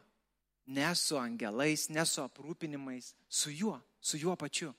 Ne 0.66 0.88
su 0.98 1.14
angelais, 1.16 1.86
ne 1.88 2.02
su 2.04 2.18
aprūpinimais, 2.24 3.12
su 3.28 3.52
juo, 3.54 3.78
su 4.02 4.18
juo 4.18 4.34
pačiu. 4.36 4.72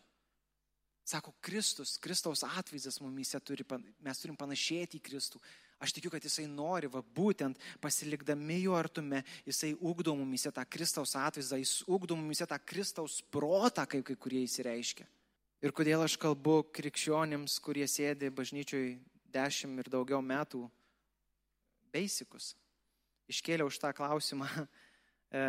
Sako 1.07 1.31
Kristus, 1.39 1.95
Kristaus 1.97 2.43
atvaizdas 2.43 2.99
mumise 2.99 3.39
turi, 3.39 3.63
mes 4.03 4.19
turim 4.19 4.35
panašėti 4.35 4.99
į 4.99 5.05
Kristų. 5.07 5.39
Aš 5.77 5.93
tikiu, 5.93 6.09
kad 6.09 6.23
jisai 6.25 6.47
nori, 6.49 6.89
va 6.89 7.03
būtent 7.03 7.59
pasilikdami 7.81 8.63
jo 8.63 8.73
artume, 8.73 9.21
jisai 9.45 9.75
ugdo 9.77 10.15
mumise 10.17 10.49
tą 10.53 10.63
Kristaus 10.65 11.13
atvaizdą, 11.19 11.59
jis 11.61 11.83
ugdo 11.85 12.17
mumise 12.17 12.47
tą 12.49 12.57
Kristaus 12.65 13.19
protą, 13.21 13.85
kaip 13.85 14.07
kai 14.07 14.15
kurie 14.17 14.41
įsireiškia. 14.47 15.05
Ir 15.61 15.73
kodėl 15.73 16.01
aš 16.05 16.17
kalbu 16.21 16.63
krikščionims, 16.73 17.59
kurie 17.65 17.85
sėdi 17.89 18.29
bažnyčioj 18.33 18.95
dešimt 19.33 19.83
ir 19.83 19.91
daugiau 19.93 20.21
metų, 20.21 20.63
beisikus. 21.93 22.55
Iškėliau 23.29 23.69
už 23.69 23.81
tą 23.83 23.93
klausimą. 23.97 24.49
E, 25.27 25.39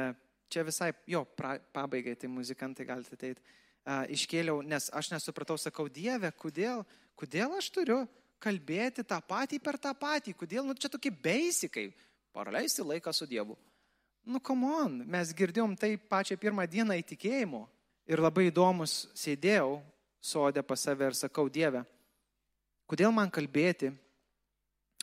čia 0.51 0.64
visai, 0.67 0.88
jo, 1.07 1.21
pra, 1.38 1.53
pabaigai, 1.71 2.17
tai 2.19 2.27
muzikantai 2.27 2.83
galite 2.83 3.14
ateiti. 3.14 3.45
Iškėliau, 4.11 4.59
nes 4.67 4.88
aš 4.91 5.12
nesupratau, 5.12 5.55
sakau, 5.55 5.87
Dieve, 5.87 6.33
kodėl, 6.35 6.83
kodėl 7.14 7.55
aš 7.61 7.69
turiu 7.77 8.01
kalbėti 8.42 9.05
tą 9.07 9.18
patį 9.22 9.61
per 9.62 9.79
tą 9.79 9.92
patį. 9.94 10.35
Kodėl? 10.38 10.66
Nu, 10.66 10.74
čia 10.74 10.90
tokie 10.92 11.11
beisikai. 11.11 11.88
Praleisti 12.35 12.85
laiką 12.87 13.12
su 13.12 13.27
Dievu. 13.27 13.57
Nu, 14.29 14.40
come 14.44 14.68
on, 14.68 14.98
mes 15.09 15.33
girdėjom 15.33 15.72
tai 15.81 15.96
pačią 15.96 16.37
pirmą 16.37 16.66
dieną 16.68 16.98
įtikėjimo. 17.01 17.62
Ir 18.09 18.20
labai 18.20 18.48
įdomus 18.48 19.07
sėdėjau 19.16 19.79
sodė 20.20 20.62
pas 20.64 20.81
save 20.81 21.09
ir 21.09 21.16
sakau, 21.16 21.48
Dieve, 21.48 21.85
kodėl 22.88 23.12
man 23.14 23.31
kalbėti 23.33 23.90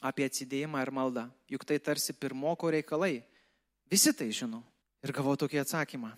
apie 0.06 0.28
atsidėjimą 0.28 0.82
ir 0.84 0.92
maldą? 0.94 1.26
Juk 1.50 1.66
tai 1.66 1.80
tarsi 1.80 2.14
pirmoko 2.14 2.70
reikalai. 2.74 3.24
Visi 3.90 4.14
tai 4.14 4.30
žino. 4.34 4.62
Ir 5.06 5.14
gavau 5.14 5.36
tokį 5.38 5.62
atsakymą. 5.62 6.12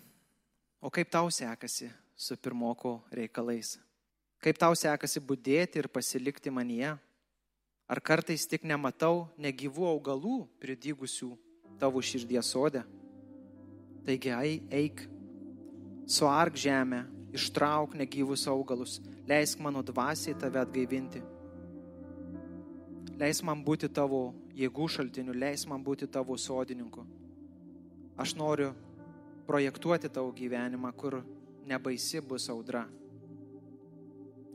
O 0.80 0.92
kaip 0.92 1.10
tau 1.12 1.28
sekasi 1.32 1.90
su 2.16 2.36
pirmoko 2.36 2.98
reikalais? 3.12 3.76
Kaip 4.40 4.60
tau 4.60 4.76
sekasi 4.78 5.20
būdėti 5.20 5.80
ir 5.80 5.88
pasilikti 5.92 6.52
manyje? 6.54 6.94
Ar 7.88 8.02
kartais 8.04 8.42
tik 8.44 8.66
nematau 8.68 9.30
negyvų 9.40 9.86
augalų 9.88 10.42
pridygusių 10.60 11.30
tavo 11.80 12.02
širdies 12.04 12.50
sodė? 12.52 12.82
Taigi 14.04 14.34
eik, 14.76 15.00
suark 16.04 16.60
žemę, 16.60 17.06
ištrauk 17.32 17.96
negyvus 17.96 18.44
augalus, 18.52 18.98
leisk 19.24 19.64
mano 19.64 19.80
dvasiai 19.80 20.36
tave 20.36 20.60
atgaivinti. 20.60 21.24
Leis 23.18 23.40
man 23.42 23.64
būti 23.64 23.88
tavo 23.88 24.22
jėgų 24.52 24.92
šaltiniu, 24.92 25.32
leis 25.32 25.64
man 25.66 25.80
būti 25.80 26.12
tavo 26.12 26.36
sodininku. 26.36 27.08
Aš 28.20 28.36
noriu 28.36 28.74
projektuoti 29.48 30.12
tavo 30.12 30.28
gyvenimą, 30.36 30.92
kur 30.92 31.22
nebaisi 31.64 32.20
bus 32.20 32.52
audra, 32.52 32.84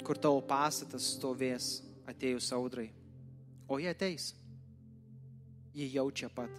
kur 0.06 0.22
tavo 0.22 0.44
pastatas 0.46 1.16
stovės 1.18 1.80
atėjus 2.06 2.54
audrai 2.54 2.92
o 3.68 3.80
jie 3.80 3.90
ateis. 3.92 4.34
jį 5.74 5.88
jaučia 5.96 6.30
pat. 6.30 6.54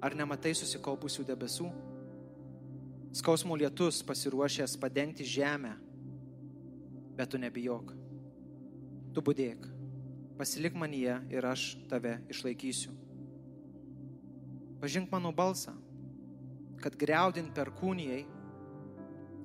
Ar 0.00 0.14
nematai 0.16 0.54
susikaupusių 0.56 1.24
debesų? 1.28 1.66
Skausmų 3.16 3.58
lietus 3.60 4.02
pasiruošęs 4.04 4.76
padengti 4.80 5.24
žemę, 5.24 5.74
bet 7.16 7.32
tu 7.32 7.40
nebijok. 7.40 7.92
Tu 9.16 9.24
būdėk, 9.24 9.68
pasilik 10.36 10.76
manyje 10.76 11.16
ir 11.32 11.48
aš 11.48 11.68
tave 11.88 12.18
išlaikysiu. 12.32 12.92
Pažink 14.80 15.12
mano 15.12 15.32
balsą, 15.32 15.72
kad 16.80 16.96
greudint 17.00 17.54
per 17.56 17.72
kūnijai 17.72 18.26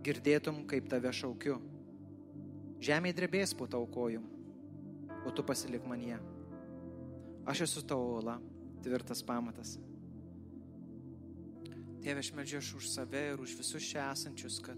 girdėtum, 0.04 0.65
kaip 0.67 0.89
tave 0.91 1.12
šaukiu. 1.15 1.60
Žemė 2.82 3.13
drebės 3.15 3.54
po 3.56 3.67
tau 3.72 3.86
kojum, 3.88 4.26
o 5.26 5.32
tu 5.32 5.46
pasilik 5.46 5.86
manyje. 5.88 6.20
Aš 7.46 7.66
esu 7.66 7.84
tavo 7.88 8.18
ola, 8.20 8.38
tvirtas 8.84 9.24
pamatas. 9.26 9.78
Tėve, 12.02 12.22
aš 12.24 12.32
meldžiu 12.34 12.58
aš 12.58 12.70
už 12.80 12.90
save 12.90 13.22
ir 13.34 13.42
už 13.42 13.54
visus 13.60 13.86
čia 13.86 14.08
esančius, 14.10 14.58
kad, 14.66 14.78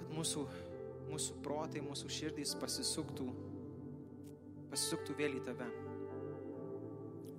kad 0.00 0.08
mūsų, 0.14 0.42
mūsų 1.12 1.36
protai, 1.44 1.82
mūsų 1.86 2.10
širdys 2.10 2.56
pasisuktų, 2.58 3.28
pasisuktų 4.72 5.18
vėl 5.20 5.38
į 5.38 5.44
tave. 5.46 5.68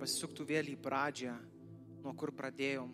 Pasisuktų 0.00 0.48
vėl 0.48 0.72
į 0.72 0.78
pradžią, 0.80 1.36
nuo 2.04 2.16
kur 2.16 2.32
pradėjom. 2.36 2.88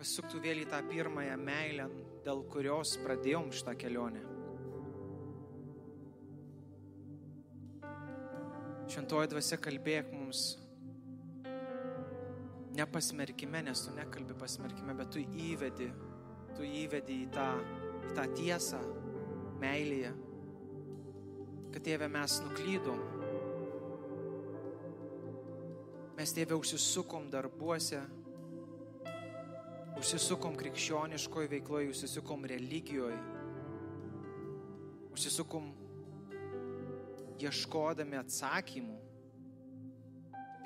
Pasisuktų 0.00 0.40
vėl 0.44 0.64
į 0.64 0.66
tą 0.72 0.80
pirmąją 0.88 1.36
meilę, 1.40 1.88
dėl 2.24 2.44
kurios 2.52 2.96
pradėjom 3.04 3.52
šitą 3.52 3.76
kelionę. 3.76 4.37
Šventoji 8.88 9.28
dvasia 9.28 9.58
kalbėk 9.60 10.08
mums 10.16 10.54
nepasmerkime, 12.78 13.60
nes 13.66 13.82
tu 13.84 13.92
nekalbi 13.92 14.36
pasmerkime, 14.38 14.94
bet 14.96 15.10
tu 15.12 15.20
įvedi, 15.20 15.88
tu 16.56 16.64
įvedi 16.64 17.18
į 17.24 17.26
tą, 17.34 17.48
į 18.08 18.14
tą 18.16 18.24
tiesą 18.38 18.78
meilėje, 19.60 20.12
kad 21.74 21.84
tėve 21.84 22.08
mes 22.14 22.38
nuklydom. 22.46 23.02
Mes 26.16 26.32
tėve 26.34 26.56
užsisukom 26.56 27.28
darbuose, 27.34 28.00
užsisukom 30.00 30.56
krikščioniškoje 30.58 31.52
veikloje, 31.58 31.90
užsisukom 31.92 32.48
religijoje, 32.54 33.20
užsisukom 35.12 35.68
ieškodami 37.42 38.18
atsakymų 38.18 38.96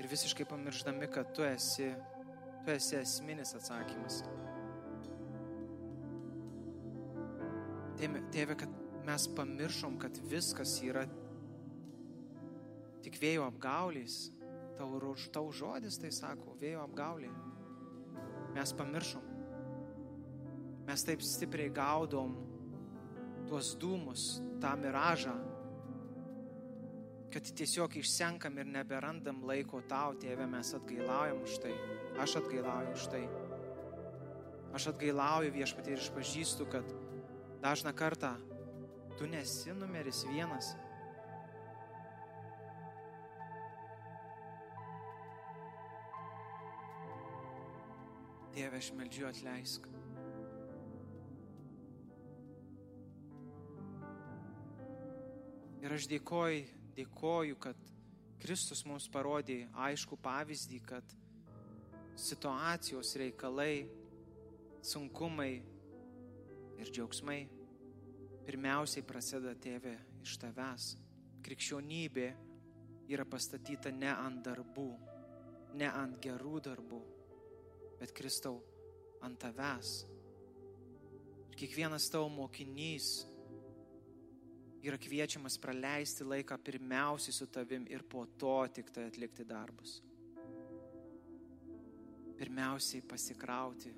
ir 0.01 0.09
visiškai 0.11 0.47
pamiršdami, 0.49 1.09
kad 1.13 1.33
tu 1.37 1.45
esi, 1.47 1.93
tu 2.65 2.73
esi 2.75 2.97
esminis 2.99 3.55
atsakymas. 3.59 4.23
Tėve, 8.33 8.57
kad 8.59 8.71
mes 9.07 9.29
pamiršom, 9.37 9.99
kad 10.03 10.17
viskas 10.31 10.75
yra 10.83 11.05
tik 13.05 13.19
vėjo 13.23 13.47
apgauliais. 13.47 14.25
Tau, 14.79 15.13
tau 15.35 15.51
žodis 15.55 16.01
tai 16.01 16.11
sako, 16.15 16.57
vėjo 16.59 16.83
apgauliai. 16.83 17.31
Mes 18.57 18.73
pamiršom. 18.75 19.29
Mes 20.89 21.05
taip 21.07 21.23
stipriai 21.23 21.71
gaudom 21.71 22.35
tuos 23.47 23.75
dūmus, 23.79 24.41
tą 24.63 24.73
miražą, 24.81 25.35
kad 27.33 27.49
tiesiog 27.57 27.97
išsenkam 27.97 28.59
ir 28.59 28.69
neberandam 28.69 29.41
laiko 29.49 29.81
tau, 29.89 30.13
tėve, 30.21 30.45
mes 30.51 30.73
atgailaujam 30.77 31.41
už 31.47 31.59
tai. 31.65 31.73
Aš 32.21 32.37
atgailauju 32.43 32.93
už 32.93 33.07
tai. 33.15 33.23
Aš 34.77 34.91
atgailauju 34.93 35.53
viešpatį 35.55 35.95
ir 35.95 36.03
išpažįstu, 36.03 36.67
kad 36.73 36.93
dažną 37.65 37.95
kartą 37.97 38.35
tu 39.17 39.29
nesi 39.29 39.73
numeris 39.77 40.25
vienas. 40.29 40.75
Tėve, 48.53 48.77
aš 48.77 48.93
meldžiu 48.99 49.31
atleisk. 49.31 49.89
Ir 55.83 55.97
aš 55.97 56.05
dėkoju 56.13 56.82
dėkoju, 56.97 57.57
kad 57.61 57.79
Kristus 58.43 58.83
mums 58.89 59.09
parodė 59.13 59.63
aišku 59.87 60.19
pavyzdį, 60.19 60.81
kad 60.87 61.17
situacijos 62.19 63.15
reikalai, 63.21 63.87
sunkumai 64.83 65.53
ir 66.83 66.91
džiaugsmai 66.91 67.41
pirmiausiai 68.47 69.07
prasideda 69.07 69.55
tėvė 69.63 69.95
iš 70.25 70.37
tavęs. 70.43 70.89
Krikščionybė 71.43 72.27
yra 73.15 73.27
pastatyta 73.27 73.93
ne 73.95 74.11
ant 74.11 74.43
darbų, 74.47 74.91
ne 75.79 75.89
ant 75.89 76.19
gerų 76.23 76.61
darbų, 76.67 77.01
bet 78.01 78.15
Kristau 78.17 78.59
ant 79.23 79.39
tavęs. 79.43 79.95
Ir 81.53 81.59
kiekvienas 81.63 82.09
tavo 82.11 82.31
mokinys 82.33 83.13
yra 84.83 84.99
kviečiamas 84.99 85.59
praleisti 85.63 86.27
laiką 86.27 86.59
pirmiausiai 86.59 87.35
su 87.35 87.47
tavim 87.47 87.87
ir 87.91 88.03
po 88.03 88.25
to 88.39 88.57
tik 88.75 88.91
tai 88.91 89.07
atlikti 89.11 89.47
darbus. 89.47 90.01
Pirmiausiai 92.39 93.05
pasikrauti, 93.07 93.93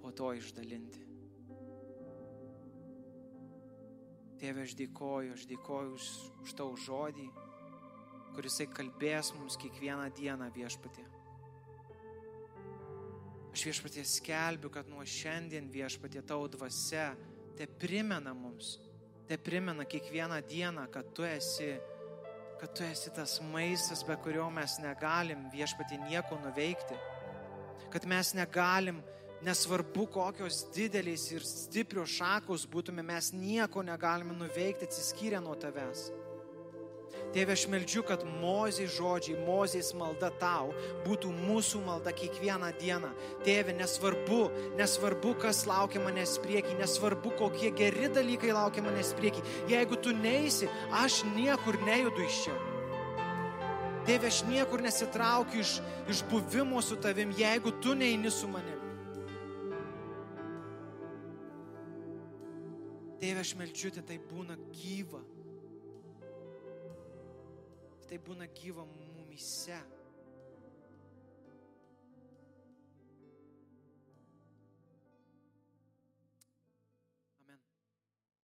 po 0.00 0.12
to 0.16 0.32
išdalinti. 0.38 1.04
Tėve, 4.40 4.64
aš 4.64 4.72
dėkoju, 4.78 5.34
aš 5.36 5.44
dėkoju 5.50 5.96
už, 5.98 6.04
už 6.46 6.52
tau 6.56 6.72
žodį, 6.80 7.26
kurisai 8.32 8.70
kalbės 8.72 9.34
mums 9.36 9.58
kiekvieną 9.60 10.06
dieną 10.16 10.48
viešpatė. 10.54 11.04
Aš 13.50 13.66
viešpatė 13.68 14.06
skelbiu, 14.08 14.70
kad 14.72 14.88
nuo 14.88 15.04
šiandien 15.04 15.68
viešpatė 15.68 16.22
tau 16.24 16.46
dvasia 16.48 17.10
te 17.58 17.66
primena 17.68 18.32
mums, 18.32 18.78
te 19.30 19.38
primena 19.38 19.84
kiekvieną 19.84 20.40
dieną, 20.42 20.88
kad 20.90 21.12
tu 21.14 21.22
esi, 21.22 21.76
kad 22.58 22.72
tu 22.74 22.82
esi 22.82 23.10
tas 23.14 23.36
maistas, 23.52 24.02
be 24.02 24.16
kurio 24.18 24.48
mes 24.50 24.72
negalim 24.82 25.44
viešpati 25.52 26.00
nieko 26.02 26.34
nuveikti. 26.42 26.96
Kad 27.94 28.08
mes 28.10 28.32
negalim, 28.34 28.98
nesvarbu 29.46 30.08
kokios 30.10 30.64
didelės 30.74 31.28
ir 31.30 31.46
stiprios 31.46 32.16
šakos 32.18 32.66
būtume, 32.72 33.06
mes 33.06 33.30
nieko 33.30 33.86
negalime 33.86 34.34
nuveikti 34.34 34.90
atsiskyrę 34.90 35.38
nuo 35.46 35.54
tavęs. 35.54 36.08
Tėve, 37.30 37.54
aš 37.54 37.68
meldžiu, 37.70 38.02
kad 38.02 38.24
mozės 38.26 38.96
žodžiai, 38.96 39.36
mozės 39.46 39.92
malda 39.94 40.32
tau 40.40 40.72
būtų 41.04 41.30
mūsų 41.30 41.78
malda 41.86 42.10
kiekvieną 42.16 42.72
dieną. 42.80 43.12
Tėve, 43.46 43.76
nesvarbu, 43.78 44.40
nesvarbu, 44.80 45.36
kas 45.44 45.62
laukia 45.70 46.02
manęs 46.02 46.34
prieki, 46.42 46.74
nesvarbu, 46.80 47.36
kokie 47.38 47.70
geri 47.78 48.10
dalykai 48.10 48.50
laukia 48.56 48.82
manęs 48.82 49.14
prieki. 49.14 49.46
Jeigu 49.70 50.00
tu 50.02 50.10
neisi, 50.16 50.66
aš 50.98 51.22
niekur 51.36 51.78
nejudu 51.86 52.26
iš 52.26 52.42
čia. 52.48 52.58
Tėve, 54.10 54.26
aš 54.26 54.42
niekur 54.50 54.82
nesitraukiu 54.82 55.62
iš, 55.62 55.78
iš 56.10 56.26
buvimo 56.32 56.82
su 56.82 56.98
tavim, 56.98 57.30
jeigu 57.38 57.78
tu 57.78 57.94
neini 57.94 58.34
su 58.34 58.50
manim. 58.50 58.78
Tėve, 63.22 63.44
aš 63.44 63.54
melčiu, 63.54 63.94
tai 64.02 64.18
būna 64.18 64.58
gyva 64.74 65.22
tai 68.10 68.18
būna 68.26 68.48
gyva 68.58 68.82
mumise. 68.82 69.76